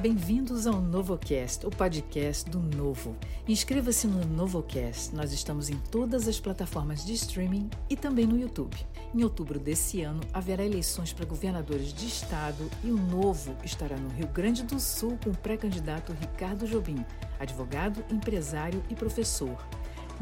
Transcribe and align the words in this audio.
bem-vindos 0.00 0.66
ao 0.66 0.80
NovoCast, 0.80 1.66
o 1.66 1.70
podcast 1.70 2.48
do 2.48 2.58
Novo. 2.58 3.14
Inscreva-se 3.46 4.06
no 4.06 4.24
NovoCast. 4.24 5.14
Nós 5.14 5.30
estamos 5.30 5.68
em 5.68 5.76
todas 5.76 6.26
as 6.26 6.40
plataformas 6.40 7.04
de 7.04 7.12
streaming 7.12 7.68
e 7.90 7.94
também 7.94 8.26
no 8.26 8.38
YouTube. 8.38 8.74
Em 9.14 9.22
outubro 9.22 9.58
desse 9.58 10.00
ano, 10.00 10.22
haverá 10.32 10.64
eleições 10.64 11.12
para 11.12 11.26
governadores 11.26 11.92
de 11.92 12.06
estado 12.06 12.70
e 12.82 12.90
o 12.90 12.96
Novo 12.96 13.54
estará 13.62 13.98
no 13.98 14.08
Rio 14.08 14.28
Grande 14.28 14.62
do 14.62 14.80
Sul 14.80 15.18
com 15.22 15.30
o 15.30 15.36
pré-candidato 15.36 16.16
Ricardo 16.18 16.66
Jobim, 16.66 17.04
advogado, 17.38 18.02
empresário 18.10 18.82
e 18.88 18.94
professor. 18.94 19.58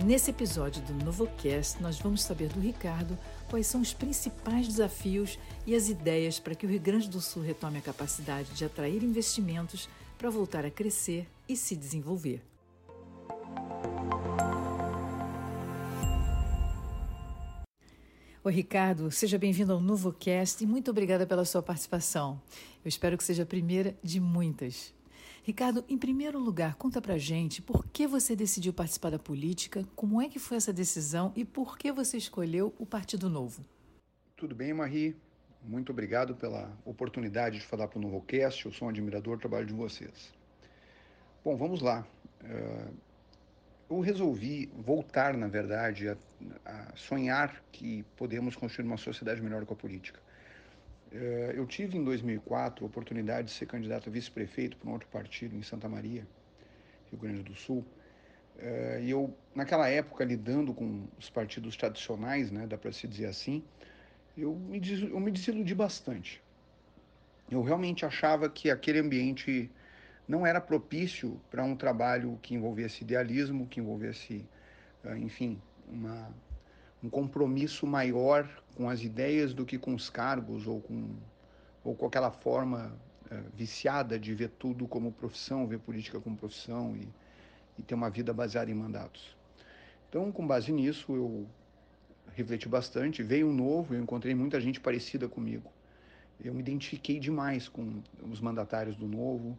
Nesse 0.05 0.31
episódio 0.31 0.81
do 0.83 0.93
NovoCast, 1.05 1.83
nós 1.83 1.99
vamos 1.99 2.23
saber 2.23 2.49
do 2.51 2.61
Ricardo 2.61 3.19
quais 3.51 3.67
são 3.67 3.81
os 3.81 3.93
principais 3.93 4.69
desafios 4.69 5.37
e 5.67 5.75
as 5.75 5.89
ideias 5.89 6.39
para 6.39 6.55
que 6.55 6.65
o 6.65 6.69
Rio 6.69 6.81
Grande 6.81 7.09
do 7.09 7.21
Sul 7.21 7.43
retome 7.43 7.79
a 7.79 7.83
capacidade 7.83 8.55
de 8.55 8.65
atrair 8.65 9.03
investimentos 9.03 9.89
para 10.17 10.31
voltar 10.31 10.65
a 10.65 10.71
crescer 10.71 11.27
e 11.49 11.57
se 11.57 11.75
desenvolver. 11.75 12.41
Oi, 18.45 18.53
Ricardo, 18.53 19.11
seja 19.11 19.37
bem-vindo 19.37 19.73
ao 19.73 19.81
NovoCast 19.81 20.63
e 20.63 20.67
muito 20.67 20.93
obrigada 20.93 21.27
pela 21.27 21.45
sua 21.45 21.61
participação. 21.61 22.41
Eu 22.85 22.89
espero 22.89 23.19
que 23.19 23.25
seja 23.25 23.43
a 23.43 23.47
primeira 23.47 23.97
de 24.03 24.21
muitas. 24.21 24.97
Ricardo, 25.49 25.83
em 25.89 25.97
primeiro 25.97 26.39
lugar, 26.39 26.75
conta 26.75 27.01
pra 27.01 27.17
gente 27.17 27.63
por 27.63 27.87
que 27.87 28.07
você 28.07 28.37
decidiu 28.37 28.71
participar 28.71 29.09
da 29.09 29.19
política, 29.19 29.83
como 29.97 30.21
é 30.21 30.29
que 30.29 30.39
foi 30.39 30.59
essa 30.59 30.75
decisão 30.75 31.33
e 31.35 31.43
por 31.43 31.79
que 31.79 31.91
você 31.91 32.19
escolheu 32.19 32.75
o 32.79 32.85
Partido 32.85 33.31
Novo. 33.31 33.65
Tudo 34.37 34.55
bem, 34.55 34.75
Marie? 34.75 35.17
Muito 35.65 35.91
obrigado 35.91 36.35
pela 36.35 36.71
oportunidade 36.85 37.61
de 37.61 37.65
falar 37.65 37.89
para 37.89 37.99
o 37.99 38.03
NovoCast. 38.03 38.67
Eu 38.67 38.73
sou 38.73 38.89
um 38.89 38.91
admirador 38.91 39.39
do 39.39 39.41
trabalho 39.41 39.65
de 39.65 39.73
vocês. 39.73 40.35
Bom, 41.43 41.57
vamos 41.57 41.81
lá. 41.81 42.07
Eh, 42.45 42.89
eu 43.89 44.01
resolvi 44.01 44.71
voltar, 44.77 45.35
na 45.35 45.49
verdade, 45.49 46.11
a, 46.11 46.17
a 46.67 46.95
sonhar 46.95 47.65
que 47.73 48.03
podemos 48.19 48.55
construir 48.55 48.85
uma 48.85 48.99
sociedade 48.99 49.41
melhor 49.41 49.65
com 49.65 49.73
a 49.73 49.77
política. 49.79 50.21
Eh, 51.11 51.55
eu 51.57 51.67
tive 51.67 51.97
em 51.97 52.05
2004 52.05 52.85
a 52.85 52.87
oportunidade 52.89 53.49
de 53.49 53.55
ser 53.55 53.67
candidato 53.67 54.09
a 54.09 54.13
vice-prefeito 54.13 54.77
para 54.77 54.89
um 54.89 54.93
outro 54.93 55.09
partido 55.09 55.57
em 55.57 55.63
Santa 55.63 55.89
Maria, 55.89 56.27
Rio 57.11 57.21
Grande 57.21 57.43
do 57.43 57.55
Sul. 57.55 57.85
Eh, 58.59 59.01
e 59.05 59.11
eu, 59.11 59.35
naquela 59.55 59.89
época, 59.89 60.25
lidando 60.25 60.75
com 60.75 61.07
os 61.19 61.31
partidos 61.31 61.77
tradicionais, 61.77 62.51
né, 62.51 62.67
dá 62.67 62.77
para 62.77 62.93
se 62.93 63.07
dizer 63.07 63.27
assim, 63.27 63.65
eu 64.37 64.55
me, 64.55 64.81
eu 65.11 65.21
me 65.21 65.31
desiludi 65.31 65.75
bastante. 65.75 66.43
Eu 67.51 67.63
realmente 67.63 68.05
achava 68.05 68.49
que 68.51 68.71
aquele 68.71 68.99
ambiente 68.99 69.71
não 70.27 70.47
era 70.47 70.61
propício 70.61 71.41
para 71.51 71.65
um 71.65 71.75
trabalho 71.75 72.39
que 72.43 72.55
envolvesse 72.55 73.03
idealismo, 73.03 73.67
que 73.67 73.81
envolvesse, 73.81 74.47
eh, 75.05 75.19
enfim, 75.19 75.61
uma, 75.91 76.31
um 77.03 77.09
compromisso 77.09 77.87
maior 77.87 78.49
com 78.75 78.89
as 78.89 79.03
ideias 79.03 79.55
do 79.55 79.65
que 79.65 79.79
com 79.79 79.95
os 79.95 80.11
cargos 80.11 80.67
ou 80.67 80.81
com, 80.81 81.11
ou 81.85 81.95
com 81.95 82.07
aquela 82.07 82.31
forma 82.31 82.93
é, 83.31 83.41
viciada 83.55 84.19
de 84.19 84.35
ver 84.35 84.51
tudo 84.51 84.87
como 84.87 85.13
profissão, 85.13 85.67
ver 85.67 85.79
política 85.79 86.21
como 86.21 86.37
profissão 86.37 86.97
e, 86.97 87.09
e 87.79 87.83
ter 87.83 87.95
uma 87.95 88.11
vida 88.11 88.33
baseada 88.33 88.71
em 88.71 88.75
mandatos. 88.75 89.37
Então, 90.09 90.33
com 90.33 90.47
base 90.47 90.73
nisso, 90.73 91.15
eu 91.15 91.47
refleti 92.35 92.69
bastante. 92.69 93.23
Veio 93.23 93.49
um 93.49 93.53
novo, 93.53 93.95
eu 93.95 94.01
encontrei 94.01 94.35
muita 94.35 94.61
gente 94.61 94.81
parecida 94.81 95.29
comigo. 95.29 95.71
Eu 96.43 96.55
me 96.55 96.61
identifiquei 96.61 97.19
demais 97.19 97.69
com 97.69 98.01
os 98.31 98.41
mandatários 98.41 98.97
do 98.97 99.07
novo, 99.07 99.59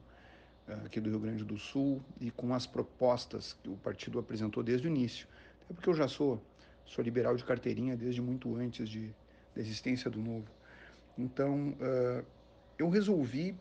é, 0.67 0.73
aqui 0.85 0.99
do 0.99 1.09
Rio 1.09 1.19
Grande 1.19 1.43
do 1.43 1.57
Sul, 1.57 2.01
e 2.19 2.31
com 2.31 2.53
as 2.53 2.65
propostas 2.65 3.55
que 3.61 3.69
o 3.69 3.75
partido 3.75 4.17
apresentou 4.17 4.63
desde 4.63 4.87
o 4.87 4.89
início. 4.89 5.27
Até 5.65 5.73
porque 5.73 5.89
eu 5.89 5.93
já 5.93 6.07
sou 6.07 6.41
sou 6.89 7.03
liberal 7.03 7.35
de 7.35 7.43
carteirinha 7.43 7.95
desde 7.95 8.21
muito 8.21 8.55
antes 8.55 8.89
de, 8.89 9.15
da 9.55 9.61
existência 9.61 10.09
do 10.09 10.19
novo. 10.19 10.47
Então, 11.17 11.69
uh, 11.69 12.25
eu 12.77 12.89
resolvi 12.89 13.55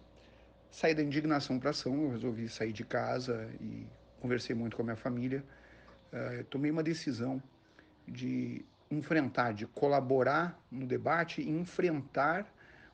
sair 0.71 0.94
da 0.94 1.03
indignação 1.03 1.59
para 1.59 1.71
ação, 1.71 2.05
eu 2.05 2.11
resolvi 2.11 2.49
sair 2.49 2.72
de 2.72 2.84
casa 2.84 3.50
e 3.61 3.87
conversei 4.21 4.56
muito 4.56 4.77
com 4.77 4.83
a 4.83 4.84
minha 4.87 4.97
família. 4.97 5.44
Uh, 6.11 6.44
tomei 6.44 6.71
uma 6.71 6.83
decisão 6.83 7.43
de 8.06 8.65
enfrentar, 8.91 9.53
de 9.53 9.67
colaborar 9.67 10.59
no 10.71 10.87
debate 10.87 11.43
e 11.43 11.50
enfrentar 11.50 12.50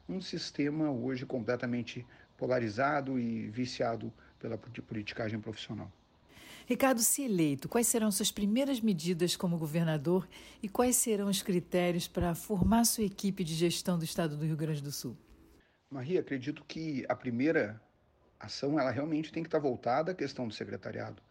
um 0.09 0.21
sistema 0.21 0.91
hoje 0.91 1.25
completamente 1.25 2.05
polarizado 2.37 3.21
e 3.21 3.49
viciado 3.50 4.12
pela 4.41 4.59
politicagem 4.59 5.39
profissional. 5.41 5.91
Ricardo, 6.66 7.00
se 7.00 7.22
eleito, 7.22 7.69
quais 7.69 7.86
serão 7.86 8.10
suas 8.10 8.32
primeiras 8.32 8.80
medidas 8.80 9.36
como 9.36 9.58
governador 9.58 10.26
e 10.62 10.69
quais 10.69 10.97
serão 10.97 11.28
os 11.28 11.42
critérios 11.42 12.08
para 12.08 12.34
formar 12.34 12.84
sua 12.84 13.04
equipe 13.04 13.44
de 13.44 13.54
gestão 13.54 13.98
do 13.98 14.04
estado 14.04 14.34
do 14.34 14.47
Rio 14.47 14.56
Grande 14.56 14.82
do 14.82 14.91
Sul? 14.91 15.14
Maria, 15.91 16.20
acredito 16.20 16.64
que 16.66 17.04
a 17.06 17.14
primeira 17.14 17.78
ação 18.41 18.80
ela 18.80 18.91
realmente 18.91 19.30
tem 19.30 19.42
que 19.42 19.48
estar 19.48 19.58
voltada 19.58 20.12
à 20.12 20.14
questão 20.14 20.48
do 20.48 20.54
secretariado. 20.54 21.22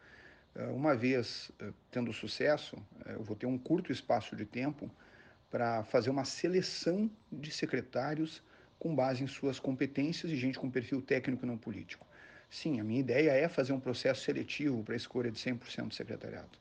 Eh, 0.56 0.68
uma 0.68 0.96
vez 0.96 1.52
eh, 1.60 1.74
tendo 1.90 2.14
sucesso, 2.14 2.78
eh, 3.06 3.16
eu 3.16 3.24
vou 3.24 3.36
ter 3.36 3.48
um 3.48 3.58
curto 3.58 3.92
espaço 3.92 4.36
de 4.36 4.46
tempo 4.46 4.90
para 5.50 5.84
fazer 5.84 6.12
uma 6.12 6.26
seleção 6.26 7.10
de 7.32 7.52
secretários 7.52 8.44
com 8.78 8.96
base 8.96 9.24
em 9.24 9.28
suas 9.28 9.60
competências 9.60 10.32
e 10.32 10.36
gente 10.36 10.60
com 10.60 10.70
perfil 10.70 11.02
técnico 11.02 11.44
e 11.44 11.48
não 11.48 11.58
político. 11.58 12.06
Sim, 12.54 12.80
a 12.80 12.84
minha 12.84 13.00
ideia 13.00 13.32
é 13.32 13.48
fazer 13.48 13.74
um 13.74 13.80
processo 13.80 14.22
seletivo 14.22 14.84
para 14.84 14.94
a 14.94 14.96
escolha 14.96 15.32
de 15.32 15.40
100% 15.40 15.88
do 15.88 15.94
secretariado. 15.96 16.52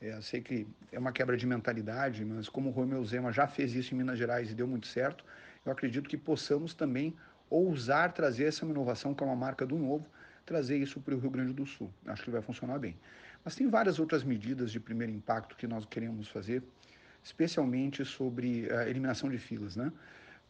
É, 0.00 0.20
sei 0.20 0.40
que 0.40 0.66
é 0.90 0.98
uma 0.98 1.12
quebra 1.12 1.36
de 1.36 1.46
mentalidade, 1.46 2.24
mas 2.24 2.48
como 2.48 2.68
o 2.68 2.72
Romeu 2.72 3.04
Zema 3.04 3.30
já 3.30 3.46
fez 3.46 3.72
isso 3.72 3.94
em 3.94 3.98
Minas 3.98 4.18
Gerais 4.18 4.50
e 4.50 4.56
deu 4.56 4.66
muito 4.66 4.88
certo, 4.88 5.24
eu 5.64 5.70
acredito 5.70 6.10
que 6.10 6.16
possamos 6.16 6.74
também 6.74 7.14
ousar 7.48 8.12
trazer 8.12 8.46
essa 8.46 8.66
inovação, 8.66 9.14
que 9.14 9.22
é 9.22 9.26
uma 9.26 9.36
marca 9.36 9.64
do 9.64 9.78
novo, 9.78 10.04
trazer 10.44 10.78
isso 10.78 11.00
para 11.00 11.14
o 11.14 11.18
Rio 11.20 11.30
Grande 11.30 11.52
do 11.52 11.64
Sul. 11.64 11.94
Acho 12.06 12.24
que 12.24 12.30
vai 12.30 12.42
funcionar 12.42 12.80
bem. 12.80 12.96
Mas 13.44 13.54
tem 13.54 13.68
várias 13.68 14.00
outras 14.00 14.24
medidas 14.24 14.72
de 14.72 14.80
primeiro 14.80 15.12
impacto 15.12 15.54
que 15.54 15.68
nós 15.68 15.86
queremos 15.86 16.26
fazer, 16.26 16.60
especialmente 17.22 18.04
sobre 18.04 18.68
a 18.72 18.88
eliminação 18.88 19.30
de 19.30 19.38
filas, 19.38 19.76
né? 19.76 19.92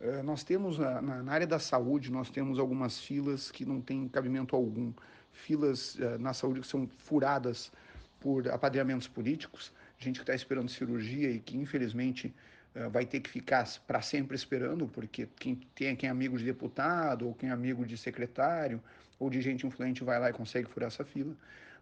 Eh, 0.01 0.23
nós 0.23 0.43
temos, 0.43 0.79
na, 0.79 1.31
área 1.31 1.47
da 1.47 1.59
saúde, 1.59 2.11
nós 2.11 2.31
temos 2.31 2.59
algumas 2.59 2.99
filas 2.99 3.51
que 3.51 3.65
não 3.67 3.81
têm 3.81 4.09
cabimento 4.09 4.57
algum. 4.57 4.93
Filas 5.31 5.99
eh, 6.01 6.17
na 6.19 6.33
saúde 6.33 6.61
que 6.61 6.67
são 6.67 6.89
furadas 6.99 7.71
por 8.19 8.49
apadrinhamentos 8.49 9.07
políticos, 9.09 9.73
gente 9.99 10.17
que 10.17 10.23
está 10.23 10.35
esperando 10.35 10.69
cirurgia 10.71 11.31
e 11.31 11.39
que, 11.39 11.57
infelizmente, 11.57 12.35
eh, 12.75 12.89
vai 12.89 13.05
ter 13.05 13.21
que 13.21 13.29
ficar 13.29 13.67
para 13.87 14.01
sempre 14.01 14.35
esperando, 14.35 14.89
porque 14.89 15.29
quem 15.39 15.57
tem 15.75 15.95
quem 15.95 16.09
é 16.09 16.11
amigo 16.11 16.39
de 16.39 16.45
deputado, 16.45 17.27
ou 17.27 17.35
quem 17.35 17.51
é 17.51 17.53
amigo 17.53 17.85
de 17.85 17.97
secretário, 17.99 18.83
ou 19.19 19.29
de 19.29 19.41
gente 19.43 19.67
influente 19.67 20.03
vai 20.03 20.19
lá 20.19 20.31
e 20.31 20.33
consegue 20.33 20.69
furar 20.69 20.89
essa 20.89 21.05
fila. 21.05 21.35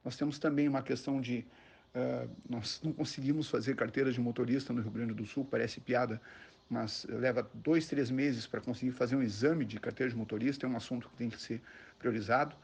Nós 0.04 0.16
temos 0.16 0.38
também 0.38 0.68
uma 0.68 0.82
questão 0.82 1.20
de 1.20 1.46
Uh, 1.94 2.28
nós 2.48 2.80
não 2.84 2.92
conseguimos 2.92 3.48
fazer 3.48 3.74
carteira 3.74 4.12
de 4.12 4.20
motorista 4.20 4.74
no 4.74 4.82
Rio 4.82 4.90
Grande 4.90 5.14
do 5.14 5.24
Sul, 5.24 5.44
parece 5.50 5.80
piada, 5.80 6.20
mas 6.68 7.06
leva 7.08 7.48
dois, 7.54 7.86
três 7.86 8.10
meses 8.10 8.46
para 8.46 8.60
conseguir 8.60 8.92
fazer 8.92 9.16
um 9.16 9.22
exame 9.22 9.64
de 9.64 9.80
carteira 9.80 10.10
de 10.10 10.16
motorista, 10.16 10.66
é 10.66 10.68
um 10.68 10.76
assunto 10.76 11.08
que 11.08 11.16
tem 11.16 11.30
que 11.30 11.40
ser 11.40 11.62
priorizado. 11.98 12.54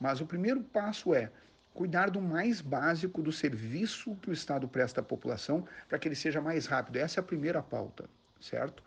Mas 0.00 0.20
o 0.20 0.26
primeiro 0.26 0.62
passo 0.62 1.14
é 1.14 1.30
cuidar 1.72 2.10
do 2.10 2.20
mais 2.20 2.60
básico 2.60 3.22
do 3.22 3.32
serviço 3.32 4.16
que 4.16 4.30
o 4.30 4.32
Estado 4.32 4.66
presta 4.68 5.00
à 5.00 5.04
população 5.04 5.66
para 5.88 5.98
que 5.98 6.08
ele 6.08 6.14
seja 6.14 6.40
mais 6.40 6.66
rápido. 6.66 6.96
Essa 6.96 7.20
é 7.20 7.22
a 7.22 7.24
primeira 7.24 7.62
pauta, 7.62 8.08
certo? 8.40 8.82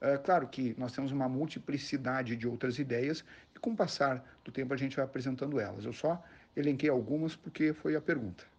É 0.00 0.18
claro 0.18 0.48
que 0.48 0.74
nós 0.78 0.92
temos 0.92 1.12
uma 1.12 1.28
multiplicidade 1.28 2.36
de 2.36 2.46
outras 2.46 2.78
ideias 2.78 3.24
e 3.54 3.58
com 3.58 3.70
o 3.70 3.76
passar 3.76 4.24
do 4.44 4.50
tempo 4.50 4.74
a 4.74 4.76
gente 4.76 4.96
vai 4.96 5.04
apresentando 5.04 5.60
elas. 5.60 5.84
Eu 5.84 5.92
só 5.92 6.22
elenquei 6.56 6.90
algumas 6.90 7.36
porque 7.36 7.72
foi 7.72 7.94
a 7.94 8.00
pergunta. 8.00 8.53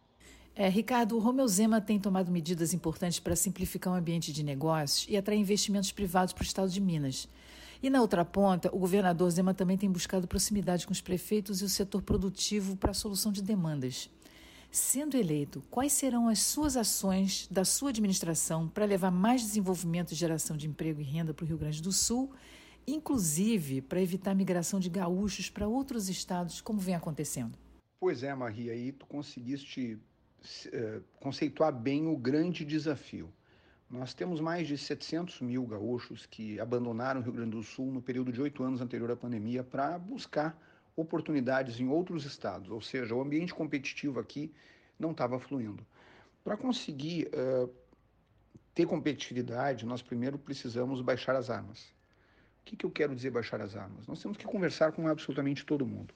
É, 0.57 0.69
Ricardo, 0.69 1.17
o 1.17 1.19
Romeu 1.19 1.45
Zema 1.49 1.81
tem 1.81 1.99
tomado 1.99 2.31
medidas 2.31 2.73
importantes 2.73 3.19
para 3.19 3.35
simplificar 3.35 3.91
o 3.91 3.97
ambiente 3.97 4.31
de 4.31 4.41
negócios 4.41 5.05
e 5.09 5.17
atrair 5.17 5.37
investimentos 5.37 5.91
privados 5.91 6.33
para 6.33 6.43
o 6.43 6.45
estado 6.45 6.69
de 6.69 6.79
Minas. 6.79 7.27
E 7.83 7.89
na 7.89 7.99
outra 7.99 8.23
ponta, 8.23 8.73
o 8.73 8.79
governador 8.79 9.29
Zema 9.29 9.53
também 9.53 9.77
tem 9.77 9.91
buscado 9.91 10.29
proximidade 10.29 10.87
com 10.87 10.93
os 10.93 11.01
prefeitos 11.01 11.59
e 11.59 11.65
o 11.65 11.69
setor 11.69 12.01
produtivo 12.01 12.77
para 12.77 12.91
a 12.91 12.93
solução 12.93 13.33
de 13.33 13.43
demandas. 13.43 14.09
Sendo 14.71 15.17
eleito, 15.17 15.61
quais 15.69 15.91
serão 15.91 16.29
as 16.29 16.39
suas 16.39 16.77
ações 16.77 17.49
da 17.51 17.65
sua 17.65 17.89
administração 17.89 18.69
para 18.69 18.85
levar 18.85 19.11
mais 19.11 19.41
desenvolvimento 19.41 20.13
e 20.13 20.15
geração 20.15 20.55
de 20.55 20.67
emprego 20.67 21.01
e 21.01 21.03
renda 21.03 21.33
para 21.33 21.43
o 21.43 21.47
Rio 21.47 21.57
Grande 21.57 21.81
do 21.81 21.91
Sul, 21.91 22.31
inclusive 22.87 23.81
para 23.81 24.01
evitar 24.01 24.31
a 24.31 24.35
migração 24.35 24.79
de 24.79 24.89
gaúchos 24.89 25.49
para 25.49 25.67
outros 25.67 26.07
estados, 26.07 26.61
como 26.61 26.79
vem 26.79 26.95
acontecendo? 26.95 27.57
Pois 27.99 28.23
é, 28.23 28.33
Maria, 28.33 28.71
aí 28.71 28.93
tu 28.93 29.05
conseguiste 29.05 29.99
conceituar 31.19 31.71
bem 31.71 32.07
o 32.07 32.17
grande 32.17 32.63
desafio. 32.65 33.31
Nós 33.89 34.13
temos 34.13 34.41
mais 34.41 34.67
de 34.67 34.77
700 34.77 35.41
mil 35.41 35.65
gaúchos 35.65 36.25
que 36.25 36.59
abandonaram 36.59 37.21
o 37.21 37.23
Rio 37.23 37.33
Grande 37.33 37.51
do 37.51 37.63
Sul 37.63 37.91
no 37.91 38.01
período 38.01 38.31
de 38.31 38.41
oito 38.41 38.63
anos 38.63 38.81
anterior 38.81 39.11
à 39.11 39.15
pandemia 39.15 39.63
para 39.63 39.97
buscar 39.99 40.59
oportunidades 40.95 41.79
em 41.79 41.87
outros 41.87 42.25
estados, 42.25 42.69
ou 42.69 42.81
seja, 42.81 43.13
o 43.13 43.21
ambiente 43.21 43.53
competitivo 43.53 44.19
aqui 44.19 44.51
não 44.97 45.11
estava 45.11 45.37
fluindo. 45.39 45.85
Para 46.43 46.57
conseguir 46.57 47.27
uh, 47.27 47.69
ter 48.73 48.85
competitividade, 48.85 49.85
nós 49.85 50.01
primeiro 50.01 50.37
precisamos 50.37 51.01
baixar 51.01 51.35
as 51.35 51.49
armas. 51.49 51.93
O 52.61 52.65
que, 52.65 52.75
que 52.75 52.85
eu 52.85 52.91
quero 52.91 53.15
dizer 53.15 53.29
baixar 53.29 53.61
as 53.61 53.75
armas? 53.75 54.07
Nós 54.07 54.21
temos 54.21 54.37
que 54.37 54.45
conversar 54.45 54.91
com 54.93 55.07
absolutamente 55.07 55.65
todo 55.65 55.85
mundo, 55.85 56.13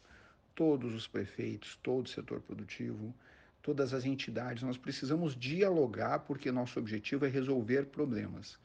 todos 0.55 0.93
os 0.95 1.07
prefeitos, 1.07 1.77
todo 1.83 2.05
o 2.05 2.09
setor 2.09 2.41
produtivo, 2.41 3.13
todas 3.61 3.93
as 3.93 4.05
entidades. 4.05 4.63
Nós 4.63 4.77
precisamos 4.77 5.35
dialogar 5.35 6.19
porque 6.19 6.51
nosso 6.51 6.79
objetivo 6.79 7.25
é 7.25 7.29
resolver 7.29 7.85
problemas. 7.87 8.57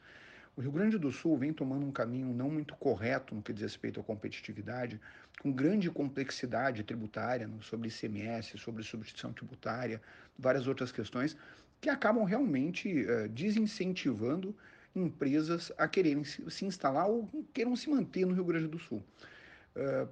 O 0.57 0.61
Rio 0.61 0.71
Grande 0.71 0.97
do 0.97 1.11
Sul 1.11 1.37
vem 1.37 1.51
tomando 1.51 1.85
um 1.85 1.91
caminho 1.91 2.33
não 2.33 2.49
muito 2.49 2.75
correto 2.75 3.35
no 3.35 3.41
que 3.41 3.51
diz 3.51 3.63
respeito 3.63 3.99
à 3.99 4.03
competitividade, 4.03 5.01
com 5.41 5.51
grande 5.51 5.91
complexidade 5.91 6.81
tributária 6.83 7.49
sobre 7.61 7.89
ICMS, 7.89 8.57
sobre 8.57 8.81
substituição 8.81 9.33
tributária, 9.33 10.01
várias 10.39 10.65
outras 10.65 10.93
questões 10.93 11.35
que 11.81 11.89
acabam 11.89 12.23
realmente 12.23 13.03
uh, 13.03 13.27
desincentivando 13.27 14.55
empresas 14.95 15.73
a 15.77 15.89
quererem 15.89 16.23
se, 16.23 16.49
se, 16.49 16.65
instalar 16.65 17.07
ou 17.07 17.29
queiram 17.53 17.75
se 17.75 17.89
manter 17.89 18.25
no 18.25 18.33
Rio 18.33 18.45
Grande 18.45 18.67
do 18.67 18.79
Sul. 18.79 19.03
Uh, 19.75 20.07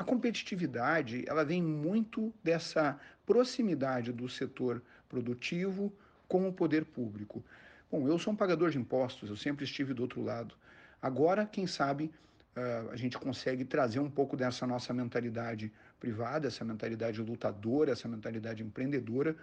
a 0.00 0.04
competitividade 0.04 1.26
ela 1.28 1.44
vem 1.44 1.62
muito 1.62 2.32
dessa 2.42 2.98
proximidade 3.26 4.10
do 4.10 4.30
setor 4.30 4.82
produtivo 5.06 5.92
com 6.26 6.48
o 6.48 6.52
poder 6.54 6.86
público. 6.86 7.44
Bom, 7.92 8.08
eu 8.08 8.18
sou 8.18 8.32
um 8.32 8.36
pagador 8.36 8.70
de 8.70 8.78
impostos, 8.78 9.28
eu 9.28 9.36
sempre 9.36 9.66
estive 9.66 9.92
do 9.92 10.00
outro 10.00 10.22
lado. 10.22 10.54
Agora, 11.02 11.44
quem 11.44 11.66
sabe, 11.66 12.10
a 12.90 12.96
gente 12.96 13.18
consegue 13.18 13.62
trazer 13.62 14.00
um 14.00 14.08
pouco 14.08 14.38
dessa 14.38 14.66
nossa 14.66 14.94
mentalidade 14.94 15.70
privada, 15.98 16.48
essa 16.48 16.64
mentalidade 16.64 17.20
lutadora, 17.20 17.92
essa 17.92 18.08
mentalidade 18.08 18.62
empreendedora, 18.62 19.36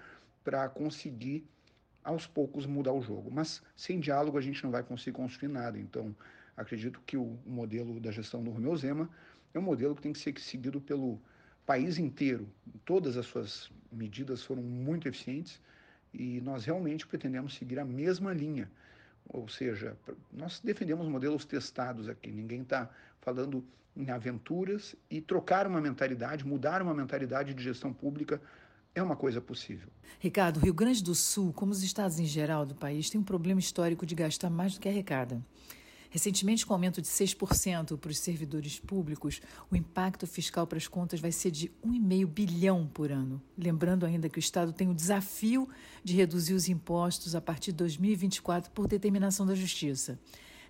para 0.43 0.67
conseguir 0.67 1.45
aos 2.03 2.25
poucos 2.25 2.65
mudar 2.65 2.93
o 2.93 3.01
jogo. 3.03 3.29
Mas 3.31 3.61
sem 3.75 3.99
diálogo 3.99 4.39
a 4.39 4.41
gente 4.41 4.63
não 4.63 4.71
vai 4.71 4.81
conseguir 4.81 5.15
construir 5.15 5.49
nada. 5.49 5.77
Então, 5.77 6.15
acredito 6.55 6.99
que 7.05 7.15
o 7.15 7.37
modelo 7.45 7.99
da 7.99 8.09
gestão 8.09 8.43
do 8.43 8.49
Romeu 8.49 8.75
Zema 8.75 9.07
é 9.57 9.59
um 9.59 9.63
modelo 9.63 9.95
que 9.95 10.01
tem 10.01 10.13
que 10.13 10.19
ser 10.19 10.39
seguido 10.39 10.79
pelo 10.79 11.19
país 11.65 11.97
inteiro. 11.97 12.47
Todas 12.85 13.17
as 13.17 13.25
suas 13.25 13.69
medidas 13.91 14.43
foram 14.43 14.61
muito 14.61 15.07
eficientes 15.07 15.61
e 16.13 16.39
nós 16.41 16.65
realmente 16.65 17.05
pretendemos 17.05 17.55
seguir 17.55 17.79
a 17.79 17.85
mesma 17.85 18.33
linha. 18.33 18.71
Ou 19.27 19.47
seja, 19.47 19.97
nós 20.31 20.61
defendemos 20.61 21.07
modelos 21.07 21.43
testados 21.43 22.07
aqui. 22.07 22.31
Ninguém 22.31 22.61
está 22.61 22.89
falando 23.19 23.63
em 23.95 24.09
aventuras 24.09 24.95
e 25.09 25.19
trocar 25.19 25.67
uma 25.67 25.81
mentalidade, 25.81 26.45
mudar 26.45 26.81
uma 26.81 26.93
mentalidade 26.93 27.53
de 27.53 27.63
gestão 27.63 27.91
pública 27.91 28.41
é 28.95 29.03
uma 29.03 29.15
coisa 29.15 29.41
possível. 29.41 29.89
Ricardo, 30.19 30.59
Rio 30.59 30.73
Grande 30.73 31.03
do 31.03 31.13
Sul, 31.13 31.51
como 31.53 31.71
os 31.71 31.83
estados 31.83 32.19
em 32.19 32.25
geral 32.25 32.65
do 32.65 32.73
país, 32.73 33.09
tem 33.09 33.19
um 33.19 33.23
problema 33.23 33.59
histórico 33.59 34.05
de 34.05 34.15
gastar 34.15 34.49
mais 34.49 34.75
do 34.75 34.79
que 34.79 34.87
arrecada. 34.87 35.43
Recentemente, 36.09 36.65
com 36.65 36.73
aumento 36.73 37.01
de 37.01 37.07
6% 37.07 37.97
para 37.97 38.11
os 38.11 38.19
servidores 38.19 38.79
públicos, 38.79 39.41
o 39.69 39.75
impacto 39.75 40.25
fiscal 40.25 40.65
para 40.65 40.77
as 40.77 40.87
contas 40.87 41.19
vai 41.19 41.31
ser 41.31 41.51
de 41.51 41.69
1,5 41.85 42.25
bilhão 42.25 42.87
por 42.87 43.11
ano. 43.11 43.41
Lembrando 43.57 44.05
ainda 44.05 44.29
que 44.29 44.37
o 44.37 44.39
Estado 44.39 44.71
tem 44.71 44.89
o 44.89 44.93
desafio 44.93 45.69
de 46.03 46.15
reduzir 46.15 46.53
os 46.53 46.69
impostos 46.69 47.35
a 47.35 47.41
partir 47.41 47.71
de 47.71 47.77
2024 47.77 48.71
por 48.71 48.87
determinação 48.87 49.45
da 49.45 49.55
Justiça. 49.55 50.19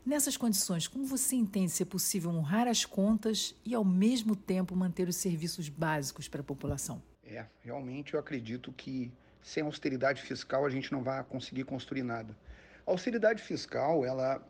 Nessas 0.05 0.37
condições, 0.37 0.87
como 0.87 1.05
você 1.05 1.35
entende 1.35 1.69
ser 1.69 1.83
possível 1.83 2.29
honrar 2.31 2.65
as 2.67 2.85
contas 2.85 3.53
e, 3.65 3.75
ao 3.75 3.83
mesmo 3.83 4.37
tempo, 4.37 4.73
manter 4.73 5.09
os 5.09 5.17
serviços 5.17 5.67
básicos 5.67 6.29
para 6.29 6.39
a 6.39 6.43
população? 6.45 7.03
É, 7.25 7.45
realmente 7.61 8.13
eu 8.13 8.19
acredito 8.19 8.71
que 8.71 9.11
sem 9.41 9.63
austeridade 9.63 10.21
fiscal 10.21 10.65
a 10.65 10.69
gente 10.69 10.93
não 10.93 11.03
vai 11.03 11.21
conseguir 11.25 11.65
construir 11.65 12.03
nada. 12.03 12.37
A 12.85 12.91
austeridade 12.91 13.43
fiscal, 13.43 14.05
ela, 14.05 14.41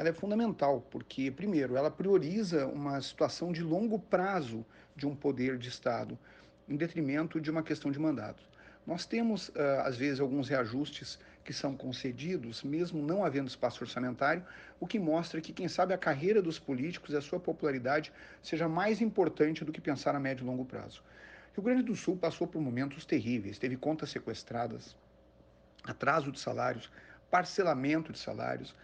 ela 0.00 0.08
é 0.08 0.14
fundamental, 0.14 0.80
porque, 0.90 1.30
primeiro, 1.30 1.76
ela 1.76 1.90
prioriza 1.90 2.66
uma 2.66 3.02
situação 3.02 3.52
de 3.52 3.62
longo 3.62 3.98
prazo 3.98 4.64
de 4.96 5.06
um 5.06 5.14
poder 5.14 5.58
de 5.58 5.68
Estado, 5.68 6.18
em 6.66 6.74
detrimento 6.74 7.38
de 7.38 7.50
uma 7.50 7.62
questão 7.62 7.92
de 7.92 7.98
mandato. 7.98 8.42
Nós 8.86 9.04
temos, 9.04 9.52
às 9.84 9.98
vezes, 9.98 10.18
alguns 10.18 10.48
reajustes 10.48 11.18
que 11.44 11.52
são 11.52 11.76
concedidos, 11.76 12.62
mesmo 12.62 13.02
não 13.02 13.22
havendo 13.22 13.48
espaço 13.48 13.84
orçamentário, 13.84 14.42
o 14.80 14.86
que 14.86 14.98
mostra 14.98 15.38
que, 15.38 15.52
quem 15.52 15.68
sabe, 15.68 15.92
a 15.92 15.98
carreira 15.98 16.40
dos 16.40 16.58
políticos 16.58 17.12
e 17.12 17.18
a 17.18 17.20
sua 17.20 17.38
popularidade 17.38 18.10
seja 18.40 18.66
mais 18.66 19.02
importante 19.02 19.66
do 19.66 19.72
que 19.72 19.82
pensar 19.82 20.14
a 20.14 20.18
médio 20.18 20.44
e 20.44 20.46
longo 20.46 20.64
prazo. 20.64 21.02
Rio 21.54 21.62
Grande 21.62 21.82
do 21.82 21.94
Sul 21.94 22.16
passou 22.16 22.46
por 22.46 22.62
momentos 22.62 23.04
terríveis, 23.04 23.58
teve 23.58 23.76
contas 23.76 24.08
sequestradas, 24.08 24.96
atraso 25.84 26.32
de 26.32 26.40
salários, 26.40 26.90
parcelamento 27.30 28.14
de 28.14 28.18
salários 28.18 28.74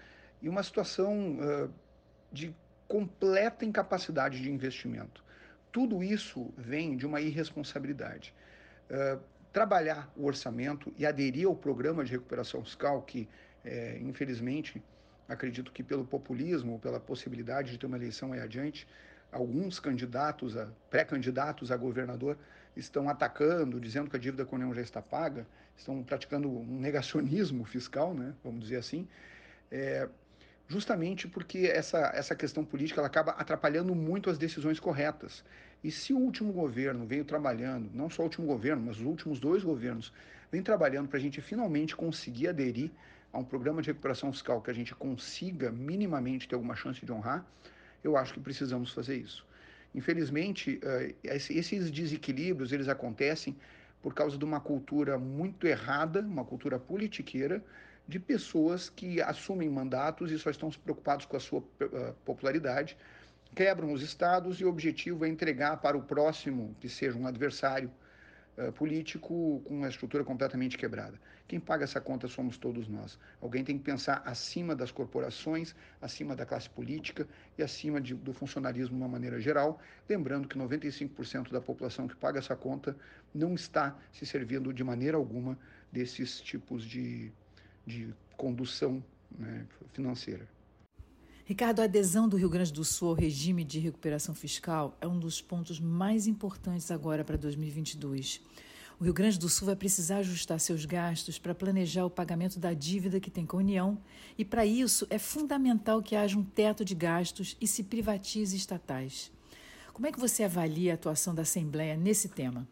e 0.40 0.48
uma 0.48 0.62
situação 0.62 1.38
uh, 1.38 1.72
de 2.32 2.54
completa 2.88 3.64
incapacidade 3.64 4.40
de 4.40 4.50
investimento. 4.50 5.24
Tudo 5.72 6.02
isso 6.02 6.52
vem 6.56 6.96
de 6.96 7.06
uma 7.06 7.20
irresponsabilidade. 7.20 8.34
Uh, 8.90 9.20
trabalhar 9.56 10.12
o 10.14 10.26
orçamento 10.26 10.92
e 10.98 11.06
aderir 11.06 11.46
ao 11.46 11.56
programa 11.56 12.04
de 12.04 12.12
recuperação 12.12 12.62
fiscal, 12.62 13.00
que, 13.00 13.26
é, 13.64 13.98
infelizmente, 14.02 14.82
acredito 15.26 15.72
que 15.72 15.82
pelo 15.82 16.04
populismo, 16.04 16.78
pela 16.78 17.00
possibilidade 17.00 17.72
de 17.72 17.78
ter 17.78 17.86
uma 17.86 17.96
eleição 17.96 18.34
aí 18.34 18.40
adiante, 18.40 18.86
alguns 19.32 19.80
candidatos, 19.80 20.58
a, 20.58 20.68
pré-candidatos 20.90 21.72
a 21.72 21.76
governador, 21.78 22.36
estão 22.76 23.08
atacando, 23.08 23.80
dizendo 23.80 24.10
que 24.10 24.16
a 24.16 24.18
dívida 24.18 24.44
com 24.44 24.56
a 24.56 24.58
União 24.58 24.74
já 24.74 24.82
está 24.82 25.00
paga, 25.00 25.46
estão 25.74 26.02
praticando 26.02 26.50
um 26.50 26.78
negacionismo 26.78 27.64
fiscal, 27.64 28.12
né, 28.12 28.34
vamos 28.44 28.60
dizer 28.60 28.76
assim, 28.76 29.08
é, 29.70 30.06
justamente 30.68 31.28
porque 31.28 31.70
essa, 31.72 32.10
essa 32.14 32.34
questão 32.34 32.64
política 32.64 33.00
ela 33.00 33.06
acaba 33.06 33.32
atrapalhando 33.32 33.94
muito 33.94 34.30
as 34.30 34.38
decisões 34.38 34.80
corretas. 34.80 35.44
E 35.82 35.90
se 35.90 36.12
o 36.12 36.18
último 36.18 36.52
governo 36.52 37.06
veio 37.06 37.24
trabalhando, 37.24 37.90
não 37.94 38.10
só 38.10 38.22
o 38.22 38.24
último 38.24 38.46
governo, 38.46 38.84
mas 38.86 38.96
os 38.96 39.04
últimos 39.04 39.38
dois 39.38 39.62
governos, 39.62 40.12
vem 40.50 40.62
trabalhando 40.62 41.08
para 41.08 41.18
a 41.18 41.20
gente 41.20 41.40
finalmente 41.40 41.94
conseguir 41.94 42.48
aderir 42.48 42.90
a 43.32 43.38
um 43.38 43.44
programa 43.44 43.82
de 43.82 43.88
recuperação 43.88 44.32
fiscal 44.32 44.62
que 44.62 44.70
a 44.70 44.74
gente 44.74 44.94
consiga 44.94 45.70
minimamente 45.70 46.48
ter 46.48 46.54
alguma 46.54 46.74
chance 46.74 47.04
de 47.04 47.12
honrar, 47.12 47.44
eu 48.02 48.16
acho 48.16 48.32
que 48.32 48.40
precisamos 48.40 48.92
fazer 48.92 49.16
isso. 49.16 49.46
Infelizmente, 49.94 50.80
eh, 50.82 51.14
esses 51.24 51.90
desequilíbrios 51.90 52.72
eles 52.72 52.88
acontecem 52.88 53.56
por 54.02 54.14
causa 54.14 54.38
de 54.38 54.44
uma 54.44 54.60
cultura 54.60 55.18
muito 55.18 55.66
errada, 55.66 56.20
uma 56.20 56.44
cultura 56.44 56.78
politiqueira, 56.78 57.62
de 58.06 58.18
pessoas 58.18 58.88
que 58.88 59.20
assumem 59.20 59.68
mandatos 59.68 60.30
e 60.30 60.38
só 60.38 60.50
estão 60.50 60.70
preocupados 60.70 61.26
com 61.26 61.36
a 61.36 61.40
sua 61.40 61.62
eh, 61.80 62.14
popularidade, 62.24 62.96
quebram 63.54 63.92
os 63.92 64.02
estados 64.02 64.60
e 64.60 64.64
o 64.64 64.68
objetivo 64.68 65.24
é 65.24 65.28
entregar 65.28 65.78
para 65.78 65.96
o 65.96 66.02
próximo, 66.02 66.76
que 66.80 66.88
seja 66.88 67.18
um 67.18 67.26
adversário, 67.26 67.90
uh, 68.56 68.72
político 68.72 69.60
com 69.64 69.74
uma 69.74 69.88
estrutura 69.88 70.24
completamente 70.24 70.76
quebrada. 70.76 71.18
Quem 71.46 71.60
paga 71.60 71.84
essa 71.84 72.00
conta 72.00 72.26
somos 72.26 72.56
todos 72.56 72.88
nós. 72.88 73.18
Alguém 73.40 73.62
tem 73.62 73.78
que 73.78 73.84
pensar 73.84 74.22
acima 74.24 74.74
das 74.74 74.90
corporações, 74.90 75.74
acima 76.00 76.34
da 76.34 76.44
classe 76.44 76.68
política 76.68 77.26
e 77.56 77.62
acima 77.62 78.00
de, 78.00 78.14
do 78.14 78.32
funcionalismo 78.32 78.96
de 78.96 79.02
uma 79.02 79.08
maneira 79.08 79.38
geral, 79.40 79.80
lembrando 80.08 80.48
que 80.48 80.58
95% 80.58 81.50
da 81.50 81.60
população 81.60 82.08
que 82.08 82.16
paga 82.16 82.38
essa 82.38 82.56
conta 82.56 82.96
não 83.32 83.54
está 83.54 83.96
se 84.12 84.26
servindo 84.26 84.72
de 84.72 84.82
maneira 84.82 85.16
alguma 85.16 85.56
desses 85.92 86.40
tipos 86.40 86.84
de, 86.84 87.32
de 87.86 88.12
condução 88.36 89.02
né, 89.38 89.66
financeira. 89.92 90.46
Ricardo, 91.44 91.80
a 91.80 91.84
adesão 91.84 92.28
do 92.28 92.36
Rio 92.36 92.50
Grande 92.50 92.72
do 92.72 92.84
Sul 92.84 93.10
ao 93.10 93.14
regime 93.14 93.62
de 93.62 93.78
recuperação 93.78 94.34
fiscal 94.34 94.96
é 95.00 95.06
um 95.06 95.18
dos 95.18 95.40
pontos 95.40 95.78
mais 95.78 96.26
importantes 96.26 96.90
agora 96.90 97.24
para 97.24 97.36
2022. 97.36 98.40
O 98.98 99.04
Rio 99.04 99.14
Grande 99.14 99.38
do 99.38 99.48
Sul 99.48 99.66
vai 99.66 99.76
precisar 99.76 100.16
ajustar 100.16 100.58
seus 100.58 100.84
gastos 100.84 101.38
para 101.38 101.54
planejar 101.54 102.04
o 102.04 102.10
pagamento 102.10 102.58
da 102.58 102.72
dívida 102.72 103.20
que 103.20 103.30
tem 103.30 103.46
com 103.46 103.58
a 103.58 103.60
União, 103.60 103.96
e 104.36 104.44
para 104.44 104.66
isso 104.66 105.06
é 105.08 105.18
fundamental 105.18 106.02
que 106.02 106.16
haja 106.16 106.36
um 106.36 106.42
teto 106.42 106.84
de 106.84 106.94
gastos 106.94 107.56
e 107.60 107.66
se 107.66 107.84
privatize 107.84 108.56
estatais. 108.56 109.30
Como 109.92 110.06
é 110.06 110.12
que 110.12 110.18
você 110.18 110.42
avalia 110.42 110.92
a 110.92 110.94
atuação 110.94 111.34
da 111.34 111.42
Assembleia 111.42 111.96
nesse 111.96 112.28
tema? 112.28 112.66